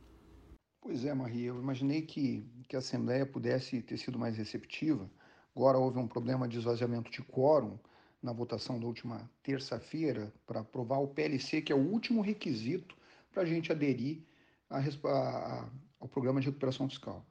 Pois 0.84 1.02
é, 1.06 1.14
Maria, 1.14 1.46
eu 1.46 1.58
imaginei 1.58 2.02
que, 2.02 2.46
que 2.68 2.76
a 2.76 2.78
Assembleia 2.78 3.24
pudesse 3.24 3.80
ter 3.80 3.96
sido 3.96 4.18
mais 4.18 4.36
receptiva. 4.36 5.10
Agora 5.56 5.78
houve 5.78 5.98
um 5.98 6.06
problema 6.06 6.46
de 6.46 6.58
esvaziamento 6.58 7.10
de 7.10 7.22
quórum 7.22 7.78
na 8.22 8.34
votação 8.34 8.78
da 8.78 8.86
última 8.86 9.30
terça-feira 9.42 10.30
para 10.46 10.60
aprovar 10.60 10.98
o 10.98 11.08
PLC, 11.08 11.62
que 11.62 11.72
é 11.72 11.74
o 11.74 11.78
último 11.78 12.20
requisito 12.20 12.94
para 13.32 13.44
a 13.44 13.46
gente 13.46 13.72
aderir 13.72 14.20
a, 14.68 14.78
a, 14.78 15.70
ao 16.00 16.06
programa 16.06 16.38
de 16.38 16.48
recuperação 16.48 16.86
fiscal. 16.86 17.24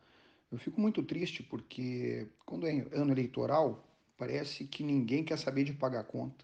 Eu 0.51 0.57
fico 0.57 0.81
muito 0.81 1.03
triste 1.03 1.43
porque, 1.43 2.27
quando 2.47 2.65
é 2.65 2.87
ano 2.91 3.11
eleitoral, 3.11 3.87
parece 4.17 4.65
que 4.65 4.83
ninguém 4.83 5.23
quer 5.23 5.37
saber 5.37 5.63
de 5.63 5.73
pagar 5.73 5.99
a 5.99 6.03
conta. 6.03 6.43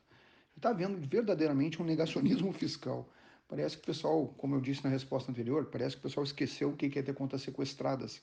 Está 0.55 0.69
havendo 0.69 0.95
verdadeiramente 1.07 1.81
um 1.81 1.85
negacionismo 1.85 2.53
fiscal. 2.53 3.09
Parece 3.49 3.75
que 3.77 3.81
o 3.81 3.85
pessoal, 3.87 4.27
como 4.37 4.55
eu 4.55 4.61
disse 4.61 4.83
na 4.83 4.91
resposta 4.91 5.31
anterior, 5.31 5.65
parece 5.65 5.95
que 5.95 6.01
o 6.01 6.03
pessoal 6.03 6.23
esqueceu 6.23 6.69
o 6.69 6.77
que 6.77 6.99
é 6.99 7.01
ter 7.01 7.15
contas 7.15 7.41
sequestradas. 7.41 8.21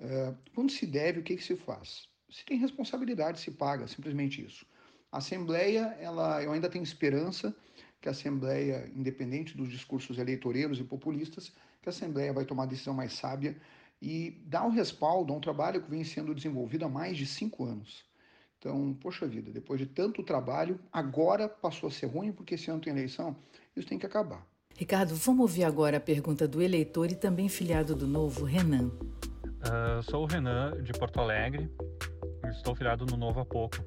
Uh, 0.00 0.36
quando 0.52 0.72
se 0.72 0.84
deve, 0.84 1.20
o 1.20 1.22
que, 1.22 1.36
que 1.36 1.44
se 1.44 1.54
faz? 1.54 2.08
Se 2.28 2.44
tem 2.44 2.58
responsabilidade, 2.58 3.38
se 3.38 3.52
paga, 3.52 3.86
simplesmente 3.86 4.44
isso. 4.44 4.66
A 5.12 5.18
Assembleia, 5.18 5.96
ela, 6.00 6.42
eu 6.42 6.50
ainda 6.50 6.68
tenho 6.68 6.82
esperança 6.82 7.54
que 8.00 8.08
a 8.08 8.10
Assembleia, 8.10 8.90
independente 8.92 9.56
dos 9.56 9.70
discursos 9.70 10.18
eleitoreiros 10.18 10.80
e 10.80 10.84
populistas, 10.84 11.52
que 11.80 11.88
a 11.88 11.90
Assembleia 11.90 12.32
vai 12.32 12.44
tomar 12.44 12.64
a 12.64 12.66
decisão 12.66 12.92
mais 12.92 13.12
sábia 13.12 13.56
e 14.02 14.42
dar 14.46 14.66
um 14.66 14.70
respaldo 14.70 15.32
a 15.32 15.36
um 15.36 15.40
trabalho 15.40 15.80
que 15.80 15.88
vem 15.88 16.02
sendo 16.02 16.34
desenvolvido 16.34 16.84
há 16.84 16.88
mais 16.88 17.16
de 17.16 17.24
cinco 17.24 17.64
anos. 17.64 18.04
Então, 18.58 18.94
poxa 19.00 19.28
vida, 19.28 19.52
depois 19.52 19.78
de 19.78 19.86
tanto 19.86 20.24
trabalho, 20.24 20.80
agora 20.92 21.48
passou 21.48 21.88
a 21.88 21.92
ser 21.92 22.06
ruim 22.06 22.32
porque 22.32 22.56
esse 22.56 22.68
ano 22.68 22.80
tem 22.80 22.92
eleição, 22.92 23.36
isso 23.76 23.86
tem 23.86 23.96
que 23.96 24.06
acabar. 24.06 24.44
Ricardo, 24.76 25.14
vamos 25.14 25.40
ouvir 25.40 25.64
agora 25.64 25.96
a 25.96 26.00
pergunta 26.00 26.46
do 26.46 26.60
eleitor 26.60 27.10
e 27.10 27.14
também 27.14 27.48
filiado 27.48 27.94
do 27.94 28.06
Novo, 28.06 28.44
Renan. 28.44 28.88
Uh, 28.88 30.02
sou 30.02 30.24
o 30.24 30.26
Renan, 30.26 30.82
de 30.82 30.92
Porto 30.92 31.18
Alegre. 31.18 31.70
Estou 32.50 32.74
filiado 32.74 33.06
no 33.06 33.16
Novo 33.16 33.40
há 33.40 33.44
pouco. 33.46 33.78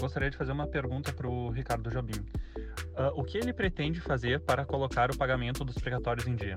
Gostaria 0.00 0.30
de 0.30 0.36
fazer 0.36 0.52
uma 0.52 0.68
pergunta 0.68 1.12
para 1.12 1.28
o 1.28 1.50
Ricardo 1.50 1.90
Jobim. 1.90 2.20
Uh, 2.20 3.20
o 3.20 3.24
que 3.24 3.36
ele 3.36 3.52
pretende 3.52 4.00
fazer 4.00 4.38
para 4.44 4.64
colocar 4.64 5.10
o 5.10 5.18
pagamento 5.18 5.64
dos 5.64 5.74
precatórios 5.74 6.28
em 6.28 6.36
dia? 6.36 6.56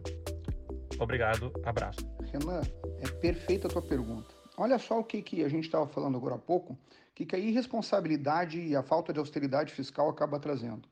Obrigado, 0.99 1.51
abraço. 1.65 2.01
Renan, 2.31 2.61
é 2.99 3.09
perfeita 3.09 3.67
a 3.67 3.71
tua 3.71 3.81
pergunta. 3.81 4.29
Olha 4.57 4.77
só 4.77 4.99
o 4.99 5.03
que, 5.03 5.23
que 5.23 5.43
a 5.43 5.49
gente 5.49 5.65
estava 5.65 5.87
falando 5.87 6.17
agora 6.17 6.35
há 6.35 6.37
pouco, 6.39 6.77
que, 7.15 7.25
que 7.25 7.35
a 7.35 7.39
irresponsabilidade 7.39 8.59
e 8.61 8.75
a 8.75 8.83
falta 8.83 9.11
de 9.11 9.17
austeridade 9.17 9.73
fiscal 9.73 10.07
acaba 10.07 10.39
trazendo. 10.39 10.87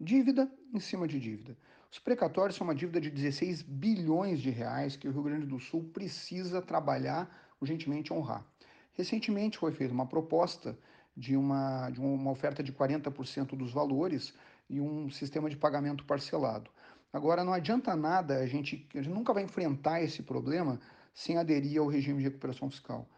Dívida 0.00 0.50
em 0.74 0.80
cima 0.80 1.06
de 1.06 1.20
dívida. 1.20 1.56
Os 1.96 2.00
precatórios 2.00 2.56
são 2.58 2.66
uma 2.66 2.74
dívida 2.74 3.00
de 3.00 3.08
16 3.10 3.62
bilhões 3.62 4.40
de 4.40 4.50
reais 4.50 4.96
que 4.96 5.08
o 5.08 5.10
Rio 5.10 5.22
Grande 5.22 5.46
do 5.46 5.58
Sul 5.58 5.82
precisa 5.94 6.60
trabalhar 6.60 7.26
urgentemente 7.58 8.12
honrar. 8.12 8.44
Recentemente 8.92 9.56
foi 9.56 9.72
feita 9.72 9.94
uma 9.94 10.04
proposta 10.04 10.78
de 11.16 11.34
uma, 11.38 11.88
de 11.88 11.98
uma 11.98 12.30
oferta 12.30 12.62
de 12.62 12.70
40% 12.70 13.56
dos 13.56 13.72
valores 13.72 14.34
e 14.68 14.78
um 14.78 15.08
sistema 15.08 15.48
de 15.48 15.56
pagamento 15.56 16.04
parcelado. 16.04 16.70
Agora, 17.10 17.42
não 17.42 17.54
adianta 17.54 17.96
nada, 17.96 18.40
a 18.40 18.46
gente, 18.46 18.86
a 18.94 18.98
gente 18.98 19.14
nunca 19.14 19.32
vai 19.32 19.44
enfrentar 19.44 20.02
esse 20.02 20.22
problema 20.22 20.78
sem 21.14 21.38
aderir 21.38 21.80
ao 21.80 21.86
regime 21.86 22.18
de 22.18 22.24
recuperação 22.24 22.68
fiscal, 22.68 23.08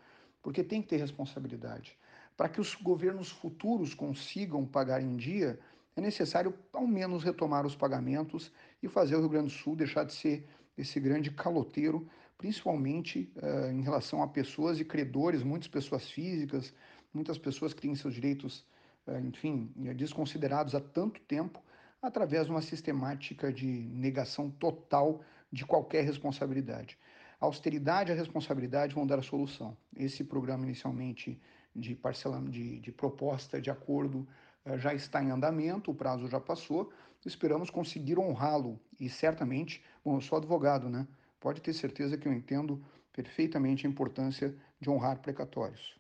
porque 0.41 0.63
tem 0.63 0.81
que 0.81 0.87
ter 0.87 0.99
responsabilidade. 0.99 1.99
Para 2.37 2.49
que 2.49 2.61
os 2.61 2.77
governos 2.77 3.29
futuros 3.29 3.93
consigam 3.93 4.65
pagar 4.65 5.03
em 5.03 5.17
dia, 5.17 5.59
é 5.99 6.01
necessário 6.01 6.55
ao 6.73 6.87
menos 6.87 7.25
retomar 7.25 7.67
os 7.67 7.75
pagamentos 7.75 8.53
e 8.83 8.89
fazer 8.89 9.17
o 9.17 9.21
Rio 9.21 9.29
Grande 9.29 9.47
do 9.47 9.59
Sul 9.59 9.75
deixar 9.75 10.05
de 10.05 10.15
ser 10.15 10.49
esse 10.77 11.01
grande 11.01 11.31
caloteiro, 11.31 12.09
principalmente 12.37 13.33
uh, 13.37 13.73
em 13.73 13.83
relação 13.83 14.23
a 14.23 14.29
pessoas 14.29 14.79
e 14.79 14.85
credores, 14.85 15.43
muitas 15.43 15.69
pessoas 15.69 16.09
físicas, 16.09 16.73
muitas 17.13 17.37
pessoas 17.37 17.75
que 17.75 17.81
têm 17.81 17.97
seus 17.97 18.15
direitos, 18.15 18.65
uh, 19.09 19.19
enfim, 19.19 19.73
desconsiderados 19.97 20.75
há 20.77 20.81
tanto 20.81 21.21
tempo, 21.23 21.61
através 22.01 22.47
de 22.47 22.53
uma 22.53 22.63
sistemática 22.63 23.53
de 23.53 23.67
negação 23.67 24.51
total 24.51 25.21
de 25.51 25.67
qualquer 25.67 26.05
responsabilidade. 26.05 26.97
A 27.41 27.47
austeridade 27.47 28.11
e 28.11 28.13
a 28.13 28.17
responsabilidade 28.17 28.95
vão 28.95 29.05
dar 29.05 29.19
a 29.19 29.23
solução. 29.23 29.77
Esse 29.97 30.23
programa, 30.23 30.65
inicialmente, 30.65 31.41
de, 31.75 31.95
parcelamento, 31.97 32.53
de, 32.53 32.79
de 32.79 32.93
proposta 32.93 33.61
de 33.61 33.71
acordo 33.71 34.29
já 34.77 34.93
está 34.93 35.23
em 35.23 35.31
andamento, 35.31 35.91
o 35.91 35.95
prazo 35.95 36.29
já 36.29 36.41
passou, 36.41 36.93
esperamos 37.25 37.71
conseguir 37.71 38.19
honrá-lo 38.19 38.79
e 38.99 39.09
certamente, 39.09 39.83
bom, 40.05 40.17
eu 40.17 40.21
sou 40.21 40.39
advogado, 40.39 40.89
né? 40.91 41.07
Pode 41.41 41.61
ter 41.61 41.73
certeza 41.73 42.19
que 42.19 42.27
eu 42.27 42.33
entendo 42.33 42.83
perfeitamente 43.13 43.87
a 43.87 43.91
importância 43.91 44.55
de 44.81 44.91
honrar 44.91 45.21
precatórios. 45.21 45.97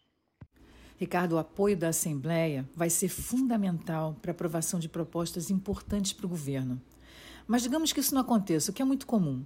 Ricardo, 0.97 1.35
o 1.35 1.39
apoio 1.39 1.77
da 1.77 1.89
Assembleia 1.89 2.69
vai 2.75 2.91
ser 2.91 3.09
fundamental 3.09 4.17
para 4.21 4.33
a 4.33 4.35
aprovação 4.35 4.81
de 4.81 4.89
propostas 4.89 5.49
importantes 5.49 6.13
para 6.13 6.27
o 6.27 6.29
governo. 6.29 6.81
Mas 7.47 7.63
digamos 7.63 7.93
que 7.93 8.01
isso 8.01 8.15
não 8.15 8.23
aconteça, 8.23 8.71
o 8.71 8.75
que 8.75 8.83
é 8.83 8.85
muito 8.85 9.07
comum. 9.07 9.45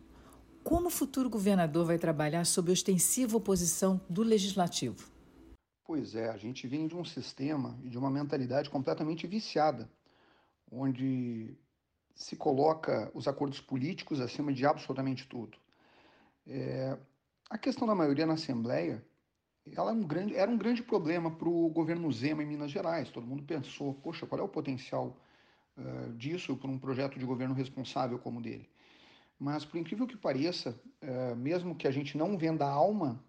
Como 0.64 0.86
o 0.86 0.90
futuro 0.90 1.28
governador 1.28 1.84
vai 1.84 1.98
trabalhar 1.98 2.46
sob 2.46 2.70
a 2.70 2.72
ostensiva 2.72 3.36
oposição 3.36 4.00
do 4.08 4.22
legislativo? 4.22 5.11
Pois 5.84 6.14
é, 6.14 6.28
a 6.28 6.36
gente 6.36 6.66
vem 6.66 6.86
de 6.86 6.94
um 6.94 7.04
sistema 7.04 7.78
e 7.82 7.88
de 7.88 7.98
uma 7.98 8.10
mentalidade 8.10 8.70
completamente 8.70 9.26
viciada, 9.26 9.90
onde 10.70 11.56
se 12.14 12.36
coloca 12.36 13.10
os 13.14 13.26
acordos 13.26 13.60
políticos 13.60 14.20
acima 14.20 14.52
de 14.52 14.64
absolutamente 14.64 15.26
tudo. 15.26 15.58
É, 16.46 16.96
a 17.50 17.58
questão 17.58 17.86
da 17.86 17.94
maioria 17.94 18.26
na 18.26 18.34
Assembleia 18.34 19.04
ela 19.76 19.90
é 19.90 19.94
um 19.94 20.02
grande, 20.02 20.36
era 20.36 20.50
um 20.50 20.56
grande 20.56 20.82
problema 20.82 21.30
para 21.30 21.48
o 21.48 21.68
governo 21.68 22.10
Zema 22.10 22.42
em 22.42 22.46
Minas 22.46 22.70
Gerais. 22.70 23.10
Todo 23.10 23.26
mundo 23.26 23.44
pensou, 23.44 23.94
poxa, 23.94 24.26
qual 24.26 24.40
é 24.40 24.44
o 24.44 24.48
potencial 24.48 25.16
uh, 25.76 26.12
disso 26.14 26.56
para 26.56 26.70
um 26.70 26.78
projeto 26.78 27.18
de 27.18 27.24
governo 27.24 27.54
responsável 27.54 28.18
como 28.18 28.40
o 28.40 28.42
dele? 28.42 28.68
Mas, 29.38 29.64
por 29.64 29.78
incrível 29.78 30.06
que 30.06 30.16
pareça, 30.16 30.80
uh, 31.02 31.36
mesmo 31.36 31.76
que 31.76 31.86
a 31.86 31.92
gente 31.92 32.16
não 32.16 32.36
venda 32.36 32.66
alma, 32.66 33.22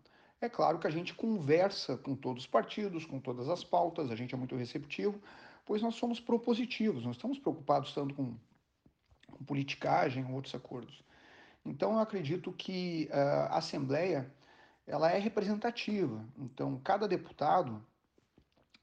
é 0.46 0.50
claro 0.50 0.80
que 0.80 0.88
a 0.88 0.92
gente 0.92 1.14
conversa 1.14 1.98
com 1.98 2.16
todos 2.16 2.44
os 2.44 2.50
partidos, 2.50 3.06
com 3.06 3.20
todas 3.20 3.50
as 3.50 3.64
pautas, 3.64 4.12
a 4.12 4.16
gente 4.16 4.34
é 4.34 4.38
muito 4.38 4.56
receptivo, 4.56 5.20
pois 5.66 5.82
nós 5.82 5.96
somos 5.96 6.20
propositivos, 6.20 7.06
nós 7.06 7.16
estamos 7.16 7.40
preocupados 7.40 7.94
tanto 7.94 8.14
com, 8.14 8.36
com 9.32 9.44
politicagem, 9.46 10.26
outros 10.34 10.54
acordos. 10.54 11.04
Então, 11.66 11.94
eu 11.94 12.00
acredito 12.00 12.52
que 12.52 13.10
uh, 13.12 13.54
a 13.54 13.58
Assembleia 13.58 14.30
ela 14.86 15.10
é 15.10 15.18
representativa. 15.18 16.24
Então, 16.38 16.80
cada 16.84 17.08
deputado 17.08 17.82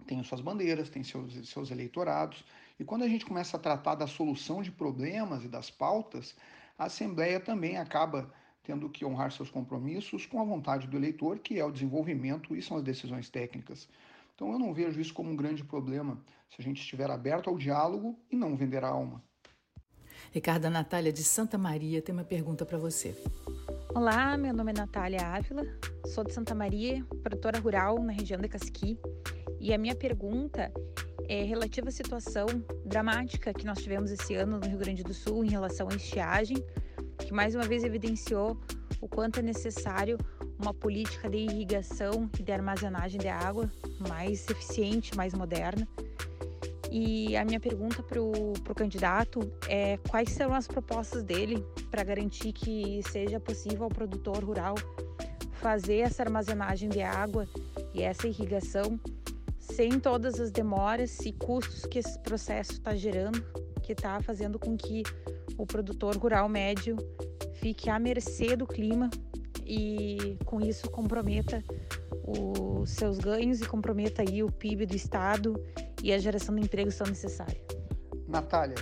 tem 0.06 0.22
suas 0.22 0.40
bandeiras, 0.40 0.88
tem 0.88 1.04
seus, 1.04 1.48
seus 1.48 1.70
eleitorados, 1.70 2.42
e 2.78 2.84
quando 2.84 3.02
a 3.02 3.08
gente 3.08 3.26
começa 3.26 3.58
a 3.58 3.60
tratar 3.60 3.94
da 3.94 4.06
solução 4.06 4.62
de 4.62 4.72
problemas 4.72 5.44
e 5.44 5.48
das 5.48 5.70
pautas, 5.70 6.34
a 6.78 6.84
Assembleia 6.84 7.38
também 7.38 7.76
acaba 7.76 8.32
tendo 8.62 8.88
que 8.88 9.04
honrar 9.04 9.32
seus 9.32 9.50
compromissos 9.50 10.26
com 10.26 10.40
a 10.40 10.44
vontade 10.44 10.86
do 10.86 10.96
eleitor, 10.96 11.38
que 11.38 11.58
é 11.58 11.64
o 11.64 11.70
desenvolvimento 11.70 12.54
e 12.54 12.62
são 12.62 12.76
as 12.76 12.82
decisões 12.82 13.28
técnicas. 13.28 13.88
Então 14.34 14.52
eu 14.52 14.58
não 14.58 14.72
vejo 14.72 15.00
isso 15.00 15.12
como 15.12 15.30
um 15.30 15.36
grande 15.36 15.64
problema 15.64 16.18
se 16.48 16.56
a 16.60 16.62
gente 16.62 16.80
estiver 16.80 17.10
aberto 17.10 17.50
ao 17.50 17.58
diálogo 17.58 18.18
e 18.30 18.36
não 18.36 18.56
vender 18.56 18.84
a 18.84 18.88
alma. 18.88 19.22
Ricardo 20.32 20.70
Natália 20.70 21.12
de 21.12 21.22
Santa 21.22 21.58
Maria 21.58 22.00
tem 22.00 22.14
uma 22.14 22.24
pergunta 22.24 22.64
para 22.64 22.78
você. 22.78 23.16
Olá, 23.94 24.36
meu 24.36 24.54
nome 24.54 24.70
é 24.70 24.74
Natália 24.74 25.26
Ávila, 25.26 25.64
sou 26.06 26.22
de 26.22 26.32
Santa 26.32 26.54
Maria, 26.54 27.04
produtora 27.22 27.58
rural 27.58 28.00
na 28.00 28.12
região 28.12 28.40
de 28.40 28.48
Casqui, 28.48 28.96
e 29.58 29.74
a 29.74 29.78
minha 29.78 29.94
pergunta 29.94 30.72
é 31.28 31.42
relativa 31.42 31.88
à 31.88 31.90
situação 31.90 32.46
dramática 32.84 33.52
que 33.52 33.66
nós 33.66 33.82
tivemos 33.82 34.10
esse 34.10 34.34
ano 34.34 34.58
no 34.58 34.66
Rio 34.66 34.78
Grande 34.78 35.02
do 35.02 35.12
Sul 35.12 35.44
em 35.44 35.50
relação 35.50 35.88
à 35.88 35.94
estiagem, 35.94 36.56
que 37.26 37.32
mais 37.32 37.54
uma 37.54 37.64
vez 37.64 37.84
evidenciou 37.84 38.58
o 39.00 39.08
quanto 39.08 39.38
é 39.40 39.42
necessário 39.42 40.18
uma 40.58 40.74
política 40.74 41.28
de 41.28 41.38
irrigação 41.38 42.28
e 42.38 42.42
de 42.42 42.52
armazenagem 42.52 43.18
de 43.18 43.28
água 43.28 43.70
mais 44.08 44.48
eficiente, 44.48 45.16
mais 45.16 45.32
moderna. 45.32 45.88
E 46.90 47.36
a 47.36 47.44
minha 47.44 47.60
pergunta 47.60 48.02
para 48.02 48.20
o 48.20 48.74
candidato 48.74 49.40
é 49.68 49.96
quais 50.08 50.30
serão 50.30 50.52
as 50.52 50.66
propostas 50.66 51.22
dele 51.22 51.64
para 51.90 52.02
garantir 52.02 52.52
que 52.52 53.00
seja 53.08 53.38
possível 53.38 53.84
ao 53.84 53.90
produtor 53.90 54.42
rural 54.42 54.74
fazer 55.60 55.98
essa 55.98 56.22
armazenagem 56.22 56.88
de 56.88 57.00
água 57.00 57.46
e 57.94 58.02
essa 58.02 58.26
irrigação 58.26 58.98
sem 59.58 60.00
todas 60.00 60.40
as 60.40 60.50
demoras 60.50 61.20
e 61.20 61.32
custos 61.32 61.86
que 61.86 61.98
esse 61.98 62.18
processo 62.18 62.72
está 62.72 62.94
gerando, 62.94 63.42
que 63.82 63.92
está 63.92 64.20
fazendo 64.20 64.58
com 64.58 64.76
que 64.76 65.02
o 65.60 65.66
produtor 65.66 66.16
rural 66.16 66.48
médio 66.48 66.96
fique 67.54 67.90
à 67.90 67.98
mercê 67.98 68.56
do 68.56 68.66
clima 68.66 69.10
e 69.66 70.38
com 70.46 70.58
isso 70.58 70.90
comprometa 70.90 71.62
os 72.26 72.88
seus 72.90 73.18
ganhos 73.18 73.60
e 73.60 73.68
comprometa 73.68 74.22
aí 74.22 74.42
o 74.42 74.50
PIB 74.50 74.86
do 74.86 74.96
estado 74.96 75.62
e 76.02 76.14
a 76.14 76.18
geração 76.18 76.54
de 76.54 76.62
empregos 76.62 76.96
tão 76.96 77.06
necessária. 77.06 77.60
Natália, 78.26 78.76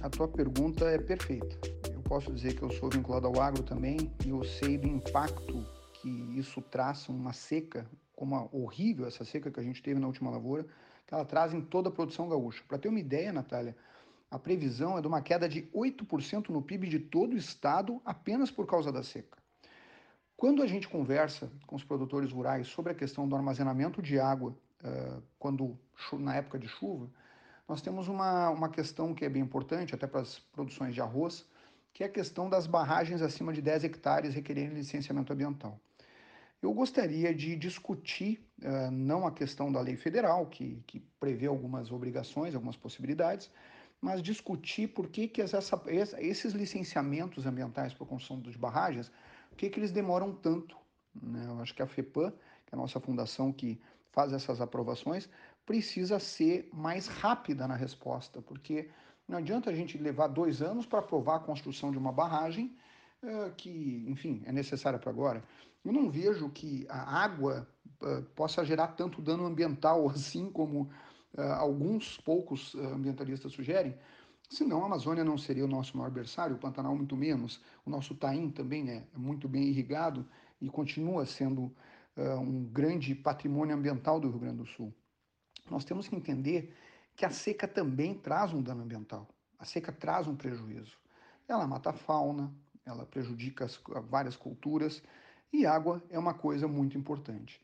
a 0.00 0.08
tua 0.08 0.26
pergunta 0.26 0.86
é 0.86 0.96
perfeita. 0.96 1.54
Eu 1.92 2.00
posso 2.00 2.32
dizer 2.32 2.54
que 2.54 2.62
eu 2.62 2.70
sou 2.70 2.88
vinculado 2.88 3.26
ao 3.26 3.38
agro 3.38 3.62
também 3.62 4.10
e 4.24 4.30
eu 4.30 4.42
sei 4.42 4.78
do 4.78 4.86
impacto 4.86 5.62
que 6.00 6.08
isso 6.38 6.62
traz 6.62 7.10
uma 7.10 7.34
seca, 7.34 7.84
como 8.16 8.36
a 8.36 8.48
horrível 8.50 9.06
essa 9.06 9.24
seca 9.24 9.50
que 9.50 9.60
a 9.60 9.62
gente 9.62 9.82
teve 9.82 10.00
na 10.00 10.06
última 10.06 10.30
lavoura, 10.30 10.64
que 11.06 11.12
ela 11.12 11.26
traz 11.26 11.52
em 11.52 11.60
toda 11.60 11.90
a 11.90 11.92
produção 11.92 12.26
gaúcha. 12.26 12.64
Para 12.66 12.78
ter 12.78 12.88
uma 12.88 12.98
ideia, 12.98 13.32
Natália, 13.32 13.76
a 14.32 14.38
previsão 14.38 14.96
é 14.96 15.02
de 15.02 15.06
uma 15.06 15.20
queda 15.20 15.46
de 15.46 15.64
8% 15.74 16.48
no 16.48 16.62
PIB 16.62 16.88
de 16.88 16.98
todo 16.98 17.34
o 17.34 17.36
estado 17.36 18.00
apenas 18.02 18.50
por 18.50 18.66
causa 18.66 18.90
da 18.90 19.02
seca. 19.02 19.36
Quando 20.34 20.62
a 20.62 20.66
gente 20.66 20.88
conversa 20.88 21.52
com 21.66 21.76
os 21.76 21.84
produtores 21.84 22.32
rurais 22.32 22.66
sobre 22.66 22.92
a 22.92 22.94
questão 22.94 23.28
do 23.28 23.36
armazenamento 23.36 24.00
de 24.00 24.18
água 24.18 24.56
uh, 24.82 25.22
quando 25.38 25.78
na 26.14 26.34
época 26.34 26.58
de 26.58 26.66
chuva, 26.66 27.10
nós 27.68 27.82
temos 27.82 28.08
uma, 28.08 28.48
uma 28.48 28.70
questão 28.70 29.14
que 29.14 29.22
é 29.22 29.28
bem 29.28 29.42
importante, 29.42 29.94
até 29.94 30.06
para 30.06 30.22
as 30.22 30.38
produções 30.38 30.94
de 30.94 31.02
arroz, 31.02 31.46
que 31.92 32.02
é 32.02 32.06
a 32.06 32.10
questão 32.10 32.48
das 32.48 32.66
barragens 32.66 33.20
acima 33.20 33.52
de 33.52 33.60
10 33.60 33.84
hectares 33.84 34.34
requerendo 34.34 34.74
licenciamento 34.76 35.30
ambiental. 35.30 35.78
Eu 36.62 36.72
gostaria 36.72 37.34
de 37.34 37.54
discutir 37.54 38.42
uh, 38.62 38.90
não 38.90 39.26
a 39.26 39.30
questão 39.30 39.70
da 39.70 39.80
lei 39.82 39.98
federal, 39.98 40.46
que, 40.46 40.82
que 40.86 41.00
prevê 41.20 41.46
algumas 41.46 41.92
obrigações, 41.92 42.54
algumas 42.54 42.76
possibilidades, 42.76 43.50
mas 44.02 44.20
discutir 44.20 44.88
por 44.88 45.08
que, 45.08 45.28
que 45.28 45.40
essa, 45.40 45.80
esses 46.18 46.52
licenciamentos 46.52 47.46
ambientais 47.46 47.94
para 47.94 48.04
construção 48.04 48.40
de 48.40 48.58
barragens, 48.58 49.12
por 49.48 49.56
que, 49.56 49.70
que 49.70 49.78
eles 49.78 49.92
demoram 49.92 50.34
tanto. 50.34 50.76
Né? 51.14 51.46
Eu 51.46 51.60
acho 51.60 51.72
que 51.72 51.82
a 51.82 51.86
FEPAM, 51.86 52.32
que 52.66 52.74
é 52.74 52.74
a 52.74 52.76
nossa 52.76 52.98
fundação 52.98 53.52
que 53.52 53.80
faz 54.10 54.32
essas 54.32 54.60
aprovações, 54.60 55.28
precisa 55.64 56.18
ser 56.18 56.68
mais 56.72 57.06
rápida 57.06 57.68
na 57.68 57.76
resposta, 57.76 58.42
porque 58.42 58.90
não 59.28 59.38
adianta 59.38 59.70
a 59.70 59.74
gente 59.74 59.96
levar 59.96 60.26
dois 60.26 60.60
anos 60.60 60.84
para 60.84 60.98
aprovar 60.98 61.36
a 61.36 61.40
construção 61.40 61.92
de 61.92 61.96
uma 61.96 62.10
barragem 62.10 62.76
uh, 63.22 63.54
que, 63.56 64.04
enfim, 64.08 64.42
é 64.44 64.50
necessária 64.50 64.98
para 64.98 65.10
agora. 65.10 65.44
Eu 65.84 65.92
não 65.92 66.10
vejo 66.10 66.50
que 66.50 66.84
a 66.88 67.22
água 67.22 67.68
uh, 68.02 68.22
possa 68.34 68.64
gerar 68.64 68.88
tanto 68.88 69.22
dano 69.22 69.46
ambiental 69.46 70.08
assim 70.10 70.50
como 70.50 70.90
alguns 71.40 72.18
poucos 72.18 72.74
uh, 72.74 72.94
ambientalistas 72.94 73.52
sugerem. 73.52 73.96
Senão 74.50 74.82
a 74.82 74.86
Amazônia 74.86 75.24
não 75.24 75.38
seria 75.38 75.64
o 75.64 75.68
nosso 75.68 75.96
maior 75.96 76.10
berçário, 76.10 76.56
o 76.56 76.58
Pantanal 76.58 76.94
muito 76.94 77.16
menos, 77.16 77.60
o 77.86 77.90
nosso 77.90 78.14
Taim 78.14 78.50
também 78.50 78.90
é 78.90 79.02
muito 79.16 79.48
bem 79.48 79.64
irrigado 79.64 80.26
e 80.60 80.68
continua 80.68 81.24
sendo 81.24 81.74
um 82.14 82.64
grande 82.64 83.14
patrimônio 83.14 83.74
ambiental 83.74 84.20
do 84.20 84.28
Rio 84.28 84.40
Grande 84.40 84.58
do 84.58 84.66
Sul. 84.66 84.92
Nós 85.70 85.84
temos 85.84 86.06
que 86.06 86.14
entender 86.14 86.74
que 87.16 87.24
a 87.24 87.30
seca 87.30 87.66
também 87.66 88.14
traz 88.14 88.52
um 88.52 88.62
dano 88.62 88.82
ambiental. 88.82 89.28
A 89.58 89.64
seca 89.64 89.92
traz 89.92 90.26
um 90.26 90.36
prejuízo. 90.36 90.98
Ela 91.48 91.66
mata 91.66 91.90
a 91.90 91.92
fauna, 91.92 92.52
ela 92.84 93.06
prejudica 93.06 93.64
as, 93.64 93.80
várias 94.08 94.36
culturas, 94.36 95.02
e 95.52 95.66
água 95.66 96.02
é 96.10 96.18
uma 96.18 96.34
coisa 96.34 96.66
muito 96.66 96.96
importante. 96.96 97.60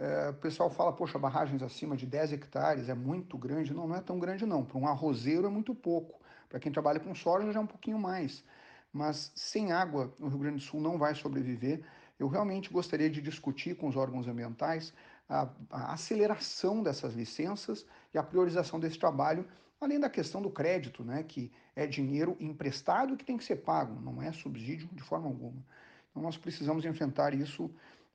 É, 0.00 0.30
o 0.30 0.34
pessoal 0.34 0.70
fala, 0.70 0.90
poxa, 0.94 1.18
barragens 1.18 1.62
acima 1.62 1.94
de 1.94 2.06
10 2.06 2.32
hectares 2.32 2.88
é 2.88 2.94
muito 2.94 3.36
grande. 3.36 3.74
Não, 3.74 3.86
não 3.86 3.94
é 3.96 4.00
tão 4.00 4.18
grande 4.18 4.46
não. 4.46 4.64
Para 4.64 4.78
um 4.78 4.88
arrozeiro 4.88 5.46
é 5.46 5.50
muito 5.50 5.74
pouco. 5.74 6.18
Para 6.48 6.58
quem 6.58 6.72
trabalha 6.72 6.98
com 6.98 7.14
soja 7.14 7.52
já 7.52 7.60
é 7.60 7.62
um 7.62 7.66
pouquinho 7.66 7.98
mais. 7.98 8.42
Mas 8.90 9.30
sem 9.34 9.72
água, 9.72 10.10
o 10.18 10.26
Rio 10.28 10.38
Grande 10.38 10.56
do 10.56 10.62
Sul 10.62 10.80
não 10.80 10.96
vai 10.96 11.14
sobreviver. 11.14 11.82
Eu 12.18 12.28
realmente 12.28 12.70
gostaria 12.70 13.10
de 13.10 13.20
discutir 13.20 13.76
com 13.76 13.88
os 13.88 13.94
órgãos 13.94 14.26
ambientais 14.26 14.94
a, 15.28 15.46
a 15.70 15.92
aceleração 15.92 16.82
dessas 16.82 17.12
licenças 17.12 17.86
e 18.14 18.18
a 18.18 18.22
priorização 18.22 18.80
desse 18.80 18.98
trabalho, 18.98 19.46
além 19.78 20.00
da 20.00 20.08
questão 20.08 20.40
do 20.40 20.50
crédito, 20.50 21.04
né, 21.04 21.22
que 21.22 21.52
é 21.76 21.86
dinheiro 21.86 22.36
emprestado 22.40 23.16
que 23.16 23.24
tem 23.24 23.36
que 23.36 23.44
ser 23.44 23.56
pago, 23.56 24.00
não 24.00 24.20
é 24.22 24.32
subsídio 24.32 24.88
de 24.92 25.02
forma 25.02 25.28
alguma. 25.28 25.62
Então 26.10 26.22
nós 26.22 26.36
precisamos 26.36 26.84
enfrentar 26.84 27.32
isso 27.34 27.70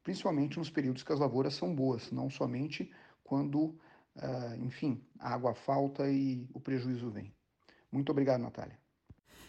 principalmente 0.05 0.59
nos 0.59 0.69
períodos 0.69 1.01
que 1.01 1.11
as 1.11 1.19
lavouras 1.19 1.55
são 1.55 1.75
boas, 1.75 2.11
não 2.11 2.29
somente 2.29 2.91
quando, 3.23 3.75
uh, 4.15 4.55
enfim, 4.61 5.01
a 5.19 5.33
água 5.33 5.55
falta 5.55 6.07
e 6.09 6.47
o 6.53 6.59
prejuízo 6.59 7.09
vem. 7.09 7.33
Muito 7.91 8.11
obrigado, 8.11 8.39
Natália. 8.39 8.77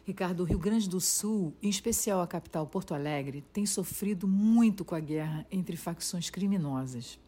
Ricardo, 0.05 0.41
o 0.41 0.45
Rio 0.45 0.59
Grande 0.59 0.89
do 0.89 1.01
Sul, 1.01 1.55
em 1.63 1.69
especial 1.69 2.23
a 2.23 2.27
capital 2.27 2.67
Porto 2.67 2.95
Alegre, 2.95 3.45
tem 3.53 3.67
sofrido 3.67 4.27
muito 4.27 4.83
com 4.83 4.95
a 4.95 5.01
guerra 5.01 5.47
entre 5.51 5.77
facções 5.77 6.31
criminosas. 6.31 7.19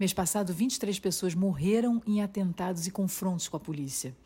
Mês 0.00 0.12
passado, 0.12 0.52
23 0.52 0.98
pessoas 0.98 1.34
morreram 1.34 2.02
em 2.04 2.22
atentados 2.22 2.88
e 2.88 2.90
confrontos 2.90 3.46
com 3.46 3.56
a 3.56 3.60
polícia. 3.60 4.16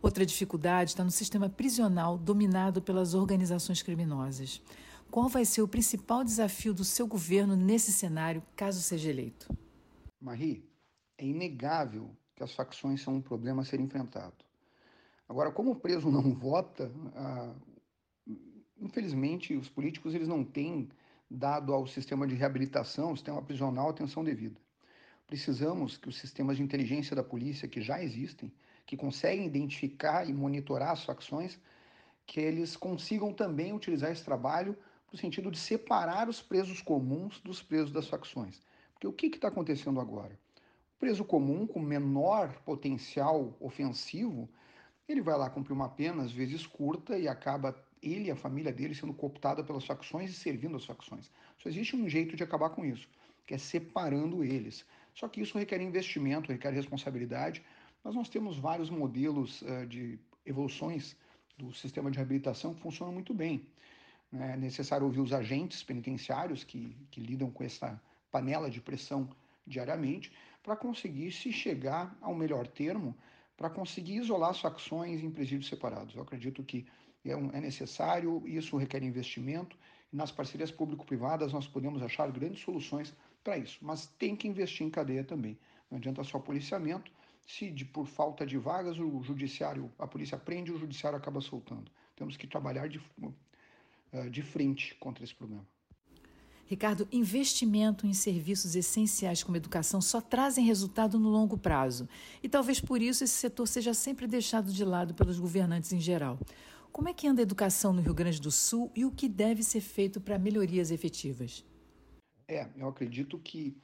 Outra 0.00 0.24
dificuldade 0.24 0.92
está 0.92 1.04
no 1.04 1.10
sistema 1.10 1.50
prisional 1.50 2.16
dominado 2.16 2.80
pelas 2.80 3.12
organizações 3.12 3.82
criminosas. 3.82 4.62
Qual 5.10 5.28
vai 5.28 5.44
ser 5.44 5.60
o 5.60 5.66
principal 5.66 6.22
desafio 6.22 6.72
do 6.72 6.84
seu 6.84 7.04
governo 7.04 7.56
nesse 7.56 7.92
cenário, 7.92 8.40
caso 8.54 8.80
seja 8.80 9.10
eleito? 9.10 9.52
Marie, 10.20 10.64
é 11.18 11.26
inegável 11.26 12.14
que 12.36 12.44
as 12.44 12.54
facções 12.54 13.02
são 13.02 13.16
um 13.16 13.20
problema 13.20 13.62
a 13.62 13.64
ser 13.64 13.80
enfrentado. 13.80 14.36
Agora, 15.28 15.50
como 15.50 15.72
o 15.72 15.74
preso 15.74 16.08
não 16.12 16.22
vota, 16.32 16.92
ah, 17.16 17.52
infelizmente 18.80 19.56
os 19.56 19.68
políticos 19.68 20.14
eles 20.14 20.28
não 20.28 20.44
têm 20.44 20.88
dado 21.28 21.74
ao 21.74 21.88
sistema 21.88 22.24
de 22.24 22.36
reabilitação, 22.36 23.16
sistema 23.16 23.42
prisional, 23.42 23.90
atenção 23.90 24.22
devida. 24.22 24.60
Precisamos 25.26 25.96
que 25.96 26.08
os 26.08 26.18
sistemas 26.18 26.56
de 26.56 26.62
inteligência 26.62 27.16
da 27.16 27.24
polícia 27.24 27.66
que 27.66 27.82
já 27.82 28.00
existem, 28.00 28.52
que 28.86 28.96
conseguem 28.96 29.44
identificar 29.44 30.28
e 30.28 30.32
monitorar 30.32 30.90
as 30.90 31.02
facções, 31.02 31.58
que 32.24 32.38
eles 32.38 32.76
consigam 32.76 33.32
também 33.32 33.72
utilizar 33.72 34.12
esse 34.12 34.24
trabalho 34.24 34.76
no 35.12 35.18
sentido 35.18 35.50
de 35.50 35.58
separar 35.58 36.28
os 36.28 36.40
presos 36.40 36.80
comuns 36.80 37.40
dos 37.40 37.62
presos 37.62 37.90
das 37.90 38.06
facções. 38.06 38.62
Porque 38.92 39.06
o 39.06 39.12
que 39.12 39.26
está 39.26 39.48
acontecendo 39.48 40.00
agora? 40.00 40.38
O 40.96 41.00
preso 41.00 41.24
comum, 41.24 41.66
com 41.66 41.80
menor 41.80 42.52
potencial 42.64 43.56
ofensivo, 43.58 44.48
ele 45.08 45.20
vai 45.20 45.36
lá 45.36 45.50
cumprir 45.50 45.72
uma 45.72 45.88
pena, 45.88 46.22
às 46.22 46.32
vezes 46.32 46.66
curta, 46.66 47.18
e 47.18 47.26
acaba 47.26 47.74
ele 48.02 48.28
e 48.28 48.30
a 48.30 48.36
família 48.36 48.72
dele 48.72 48.94
sendo 48.94 49.12
cooptada 49.12 49.64
pelas 49.64 49.84
facções 49.84 50.30
e 50.30 50.34
servindo 50.34 50.76
as 50.76 50.84
facções. 50.84 51.30
Só 51.58 51.68
existe 51.68 51.96
um 51.96 52.08
jeito 52.08 52.36
de 52.36 52.42
acabar 52.42 52.70
com 52.70 52.84
isso, 52.84 53.08
que 53.46 53.54
é 53.54 53.58
separando 53.58 54.44
eles. 54.44 54.84
Só 55.14 55.28
que 55.28 55.40
isso 55.40 55.58
requer 55.58 55.80
investimento, 55.80 56.52
requer 56.52 56.72
responsabilidade. 56.72 57.62
Mas 58.02 58.14
nós 58.14 58.28
temos 58.28 58.56
vários 58.56 58.88
modelos 58.88 59.60
uh, 59.62 59.86
de 59.86 60.18
evoluções 60.46 61.16
do 61.58 61.72
sistema 61.74 62.10
de 62.10 62.16
reabilitação 62.16 62.72
que 62.72 62.80
funcionam 62.80 63.12
muito 63.12 63.34
bem. 63.34 63.66
É 64.32 64.56
necessário 64.56 65.06
ouvir 65.06 65.20
os 65.20 65.32
agentes 65.32 65.82
penitenciários 65.82 66.62
que, 66.62 66.96
que 67.10 67.20
lidam 67.20 67.50
com 67.50 67.64
essa 67.64 68.00
panela 68.30 68.70
de 68.70 68.80
pressão 68.80 69.28
diariamente 69.66 70.32
para 70.62 70.76
conseguir 70.76 71.32
se 71.32 71.52
chegar 71.52 72.16
ao 72.20 72.34
melhor 72.34 72.66
termo, 72.66 73.16
para 73.56 73.68
conseguir 73.68 74.16
isolar 74.16 74.54
facções 74.54 75.22
em 75.22 75.30
presídios 75.30 75.68
separados. 75.68 76.14
Eu 76.14 76.22
acredito 76.22 76.62
que 76.62 76.86
é, 77.24 77.32
é 77.32 77.60
necessário, 77.60 78.42
isso 78.46 78.76
requer 78.76 79.02
investimento, 79.02 79.76
e 80.12 80.16
nas 80.16 80.30
parcerias 80.30 80.70
público-privadas 80.70 81.52
nós 81.52 81.66
podemos 81.66 82.02
achar 82.02 82.30
grandes 82.30 82.62
soluções 82.62 83.14
para 83.42 83.58
isso, 83.58 83.78
mas 83.82 84.06
tem 84.18 84.36
que 84.36 84.48
investir 84.48 84.86
em 84.86 84.90
cadeia 84.90 85.24
também. 85.24 85.58
Não 85.90 85.98
adianta 85.98 86.22
só 86.24 86.38
policiamento, 86.38 87.10
se 87.46 87.70
de, 87.70 87.84
por 87.84 88.06
falta 88.06 88.46
de 88.46 88.56
vagas 88.56 88.98
o 88.98 89.22
judiciário, 89.22 89.90
a 89.98 90.06
polícia 90.06 90.38
prende, 90.38 90.72
o 90.72 90.78
judiciário 90.78 91.18
acaba 91.18 91.40
soltando. 91.40 91.90
Temos 92.14 92.36
que 92.36 92.46
trabalhar 92.46 92.88
de 92.88 93.00
de 94.30 94.42
frente 94.42 94.94
contra 94.96 95.24
esse 95.24 95.34
problema. 95.34 95.66
Ricardo, 96.70 97.08
investimento 97.10 98.06
em 98.06 98.12
serviços 98.12 98.76
essenciais 98.76 99.42
como 99.42 99.56
educação 99.56 100.00
só 100.00 100.20
trazem 100.20 100.64
resultado 100.64 101.18
no 101.18 101.28
longo 101.28 101.58
prazo. 101.58 102.08
E 102.40 102.48
talvez 102.48 102.80
por 102.80 103.02
isso 103.02 103.24
esse 103.24 103.34
setor 103.34 103.66
seja 103.66 103.92
sempre 103.92 104.28
deixado 104.28 104.72
de 104.72 104.84
lado 104.84 105.12
pelos 105.12 105.36
governantes 105.40 105.92
em 105.92 105.98
geral. 105.98 106.38
Como 106.92 107.08
é 107.08 107.12
que 107.12 107.26
anda 107.26 107.40
a 107.40 107.42
educação 107.42 107.92
no 107.92 108.00
Rio 108.00 108.14
Grande 108.14 108.40
do 108.40 108.52
Sul 108.52 108.88
e 108.94 109.04
o 109.04 109.10
que 109.10 109.28
deve 109.28 109.64
ser 109.64 109.80
feito 109.80 110.20
para 110.20 110.38
melhorias 110.38 110.92
efetivas? 110.92 111.64
É, 112.46 112.68
eu 112.76 112.88
acredito 112.88 113.36
que 113.36 113.76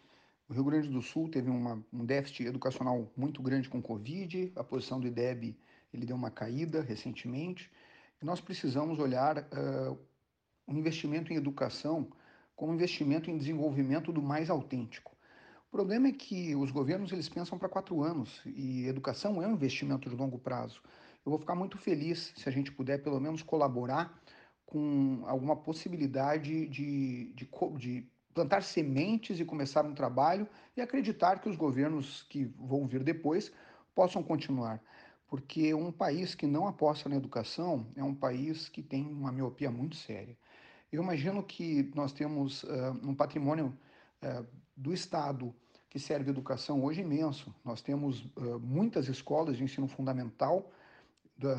o 0.48 0.54
Rio 0.54 0.62
Grande 0.62 0.88
do 0.88 1.02
Sul 1.02 1.28
teve 1.28 1.50
uma, 1.50 1.84
um 1.92 2.04
déficit 2.04 2.46
educacional 2.46 3.12
muito 3.16 3.42
grande 3.42 3.68
com 3.68 3.78
o 3.78 3.82
Covid, 3.82 4.52
a 4.54 4.62
posição 4.62 5.00
do 5.00 5.08
IDEB 5.08 5.56
ele 5.92 6.06
deu 6.06 6.14
uma 6.14 6.30
caída 6.30 6.82
recentemente, 6.82 7.68
e 8.22 8.24
nós 8.24 8.40
precisamos 8.40 8.98
olhar 8.98 9.38
uh, 9.38 9.98
um 10.66 10.76
investimento 10.76 11.32
em 11.32 11.36
educação 11.36 12.08
como 12.54 12.72
investimento 12.72 13.30
em 13.30 13.36
desenvolvimento 13.36 14.12
do 14.12 14.22
mais 14.22 14.48
autêntico. 14.50 15.14
O 15.68 15.70
problema 15.70 16.08
é 16.08 16.12
que 16.12 16.54
os 16.56 16.70
governos 16.70 17.12
eles 17.12 17.28
pensam 17.28 17.58
para 17.58 17.68
quatro 17.68 18.02
anos 18.02 18.40
e 18.46 18.86
educação 18.86 19.42
é 19.42 19.46
um 19.46 19.52
investimento 19.52 20.08
de 20.08 20.16
longo 20.16 20.38
prazo. 20.38 20.80
Eu 21.24 21.30
vou 21.30 21.38
ficar 21.38 21.54
muito 21.54 21.76
feliz 21.76 22.32
se 22.36 22.48
a 22.48 22.52
gente 22.52 22.72
puder 22.72 23.02
pelo 23.02 23.20
menos 23.20 23.42
colaborar 23.42 24.18
com 24.64 25.22
alguma 25.26 25.54
possibilidade 25.54 26.66
de, 26.66 27.32
de, 27.34 27.48
de 27.78 28.08
plantar 28.32 28.62
sementes 28.62 29.38
e 29.38 29.44
começar 29.44 29.84
um 29.84 29.94
trabalho 29.94 30.48
e 30.76 30.80
acreditar 30.80 31.40
que 31.40 31.48
os 31.48 31.56
governos 31.56 32.22
que 32.22 32.44
vão 32.58 32.86
vir 32.86 33.02
depois 33.02 33.52
possam 33.94 34.22
continuar 34.22 34.82
porque 35.28 35.74
um 35.74 35.90
país 35.90 36.34
que 36.34 36.46
não 36.46 36.66
aposta 36.66 37.08
na 37.08 37.16
educação 37.16 37.86
é 37.96 38.02
um 38.02 38.14
país 38.14 38.68
que 38.68 38.82
tem 38.82 39.06
uma 39.06 39.32
miopia 39.32 39.70
muito 39.70 39.96
séria. 39.96 40.36
Eu 40.96 41.02
imagino 41.02 41.42
que 41.42 41.92
nós 41.94 42.10
temos 42.10 42.62
uh, 42.62 42.98
um 43.02 43.14
patrimônio 43.14 43.66
uh, 44.22 44.46
do 44.74 44.94
Estado 44.94 45.54
que 45.90 45.98
serve 45.98 46.30
educação 46.30 46.82
hoje 46.82 47.02
imenso. 47.02 47.54
Nós 47.62 47.82
temos 47.82 48.24
uh, 48.34 48.58
muitas 48.58 49.06
escolas 49.06 49.58
de 49.58 49.62
ensino 49.62 49.86
fundamental 49.86 50.72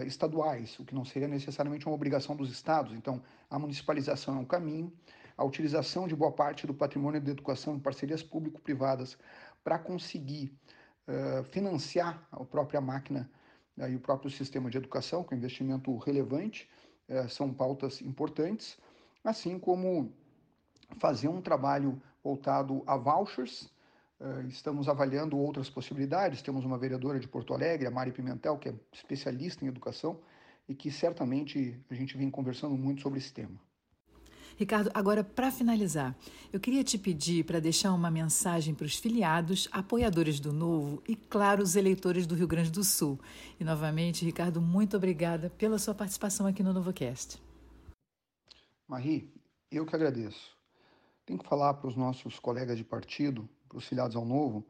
estaduais, 0.08 0.80
o 0.80 0.84
que 0.84 0.95
não 0.95 1.06
seria 1.06 1.28
necessariamente 1.28 1.86
uma 1.86 1.93
obrigação 1.93 2.36
dos 2.36 2.50
estados. 2.50 2.93
Então, 2.93 3.21
a 3.47 3.60
municipalização 3.60 4.36
é 4.36 4.39
um 4.39 4.45
caminho, 4.45 4.91
a 5.38 5.45
utilização 5.45 6.08
de 6.08 6.15
boa 6.15 6.32
parte 6.32 6.65
do 6.65 6.73
patrimônio 6.73 7.21
de 7.21 7.30
educação 7.30 7.76
em 7.76 7.80
parcerias 7.80 8.23
público-privadas 8.23 9.19
para 9.63 9.78
conseguir 9.78 10.52
financiar 11.52 12.28
a 12.32 12.43
própria 12.43 12.82
máquina 12.82 13.30
e 13.88 13.95
o 13.95 14.00
próprio 14.00 14.32
sistema 14.32 14.67
de 14.67 14.80
educação, 14.80 15.23
com 15.23 15.36
investimento 15.36 15.95
relevante, 15.97 16.67
eh, 17.08 17.28
são 17.30 17.54
pautas 17.54 18.02
importantes, 18.02 18.78
assim 19.23 19.60
como 19.60 20.13
fazer 20.97 21.27
um 21.27 21.41
trabalho 21.41 22.01
voltado 22.23 22.84
a 22.86 22.95
vouchers. 22.97 23.69
Uh, 24.19 24.47
estamos 24.47 24.89
avaliando 24.89 25.38
outras 25.38 25.69
possibilidades. 25.69 26.41
Temos 26.41 26.65
uma 26.65 26.77
vereadora 26.77 27.19
de 27.19 27.27
Porto 27.27 27.53
Alegre, 27.53 27.88
a 27.88 27.91
Mari 27.91 28.12
Pimentel, 28.12 28.58
que 28.58 28.69
é 28.69 28.75
especialista 28.91 29.63
em 29.63 29.67
educação 29.67 30.19
e 30.67 30.75
que 30.75 30.91
certamente 30.91 31.80
a 31.89 31.93
gente 31.93 32.17
vem 32.17 32.30
conversando 32.30 32.75
muito 32.75 33.01
sobre 33.01 33.19
esse 33.19 33.32
tema. 33.34 33.60
Ricardo, 34.58 34.89
agora 34.91 35.23
para 35.23 35.51
finalizar, 35.51 36.15
eu 36.51 36.60
queria 36.60 36.84
te 36.84 36.97
pedir 36.97 37.45
para 37.45 37.60
deixar 37.60 37.93
uma 37.93 38.10
mensagem 38.10 38.73
para 38.73 38.88
os 38.88 38.95
filiados, 38.95 39.69
apoiadores 39.71 40.39
do 40.39 40.51
Novo 40.51 41.01
e, 41.08 41.15
claro, 41.15 41.62
os 41.62 41.75
eleitores 41.75 42.25
do 42.25 42.34
Rio 42.34 42.47
Grande 42.47 42.71
do 42.71 42.84
Sul. 42.84 43.19
E 43.60 43.63
novamente, 43.63 44.25
Ricardo, 44.25 44.60
muito 44.60 44.97
obrigada 44.97 45.51
pela 45.51 45.77
sua 45.77 45.93
participação 45.93 46.47
aqui 46.47 46.63
no 46.63 46.73
NovoCast. 46.73 47.46
Marie, 48.88 49.30
eu 49.69 49.86
que 49.86 49.93
agradeço. 49.93 50.56
Tenho 51.26 51.38
que 51.38 51.47
falar 51.47 51.73
para 51.73 51.89
os 51.89 51.95
nossos 51.97 52.39
colegas 52.39 52.78
de 52.78 52.86
partido, 52.86 53.47
para 53.67 53.78
os 53.78 53.86
filiados 53.86 54.15
ao 54.15 54.23
Novo, 54.23 54.65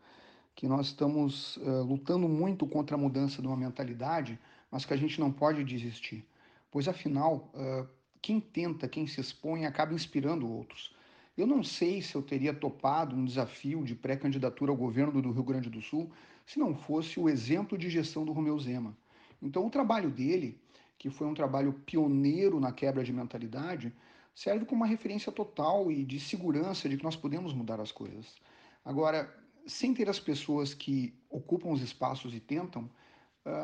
que 0.55 0.67
nós 0.67 0.87
estamos 0.87 1.57
uh, 1.57 1.83
lutando 1.83 2.27
muito 2.27 2.65
contra 2.65 2.95
a 2.95 2.99
mudança 2.99 3.43
de 3.43 3.47
uma 3.47 3.55
mentalidade, 3.55 4.39
mas 4.71 4.85
que 4.85 4.93
a 4.93 4.97
gente 4.97 5.19
não 5.19 5.31
pode 5.31 5.63
desistir. 5.63 6.27
Pois, 6.71 6.87
afinal, 6.87 7.51
uh, 7.53 7.87
quem 8.19 8.39
tenta, 8.39 8.87
quem 8.87 9.05
se 9.05 9.21
expõe, 9.21 9.67
acaba 9.67 9.93
inspirando 9.93 10.51
outros. 10.51 10.95
Eu 11.37 11.45
não 11.45 11.63
sei 11.63 12.01
se 12.01 12.15
eu 12.15 12.23
teria 12.23 12.55
topado 12.55 13.15
um 13.15 13.23
desafio 13.23 13.83
de 13.83 13.93
pré-candidatura 13.93 14.71
ao 14.71 14.77
governo 14.77 15.21
do 15.21 15.31
Rio 15.31 15.43
Grande 15.43 15.69
do 15.69 15.79
Sul 15.79 16.11
se 16.43 16.57
não 16.57 16.73
fosse 16.73 17.19
o 17.19 17.29
exemplo 17.29 17.77
de 17.77 17.87
gestão 17.87 18.25
do 18.25 18.31
Romeu 18.31 18.57
Zema. 18.57 18.97
Então, 19.39 19.67
o 19.67 19.69
trabalho 19.69 20.09
dele, 20.09 20.59
que 20.97 21.09
foi 21.09 21.27
um 21.27 21.33
trabalho 21.33 21.73
pioneiro 21.73 22.59
na 22.59 22.71
quebra 22.71 23.03
de 23.03 23.13
mentalidade, 23.13 23.93
serve 24.33 24.65
como 24.65 24.81
uma 24.81 24.87
referência 24.87 25.31
total 25.31 25.91
e 25.91 26.03
de 26.03 26.19
segurança 26.19 26.87
de 26.87 26.97
que 26.97 27.03
nós 27.03 27.15
podemos 27.15 27.53
mudar 27.53 27.79
as 27.79 27.91
coisas. 27.91 28.35
Agora, 28.83 29.33
sem 29.65 29.93
ter 29.93 30.09
as 30.09 30.19
pessoas 30.19 30.73
que 30.73 31.13
ocupam 31.29 31.69
os 31.69 31.81
espaços 31.81 32.33
e 32.33 32.39
tentam, 32.39 32.89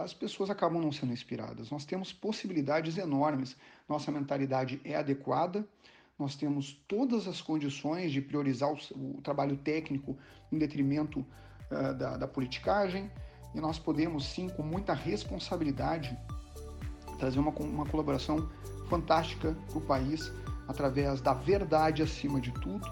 as 0.02 0.14
pessoas 0.14 0.50
acabam 0.50 0.82
não 0.82 0.92
sendo 0.92 1.14
inspiradas. 1.14 1.70
Nós 1.70 1.86
temos 1.86 2.14
possibilidades 2.14 2.98
enormes. 2.98 3.56
Nossa 3.88 4.12
mentalidade 4.12 4.80
é 4.84 4.96
adequada, 4.96 5.68
nós 6.18 6.36
temos 6.36 6.74
todas 6.88 7.28
as 7.28 7.42
condições 7.42 8.12
de 8.12 8.22
priorizar 8.22 8.72
o, 8.72 9.18
o 9.18 9.22
trabalho 9.22 9.58
técnico 9.58 10.18
em 10.52 10.58
detrimento 10.58 11.20
uh, 11.20 11.94
da, 11.98 12.18
da 12.18 12.28
politicagem, 12.28 13.12
e 13.54 13.60
nós 13.60 13.78
podemos, 13.78 14.26
sim, 14.26 14.50
com 14.50 14.64
muita 14.64 14.94
responsabilidade, 14.94 16.18
trazer 17.18 17.40
uma, 17.40 17.52
uma 17.52 17.86
colaboração 17.86 18.48
fantástica 18.90 19.56
para 19.70 19.78
o 19.78 19.82
país 19.82 20.32
através 20.68 21.22
da 21.22 21.34
verdade 21.34 22.02
acima 22.02 22.40
de 22.40 22.52
tudo 22.52 22.88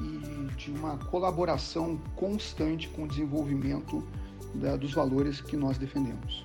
e 0.00 0.54
de 0.54 0.70
uma 0.70 0.96
colaboração 0.96 1.98
constante 2.16 2.88
com 2.88 3.04
o 3.04 3.08
desenvolvimento 3.08 4.06
da, 4.54 4.76
dos 4.76 4.92
valores 4.92 5.40
que 5.40 5.56
nós 5.56 5.78
defendemos. 5.78 6.44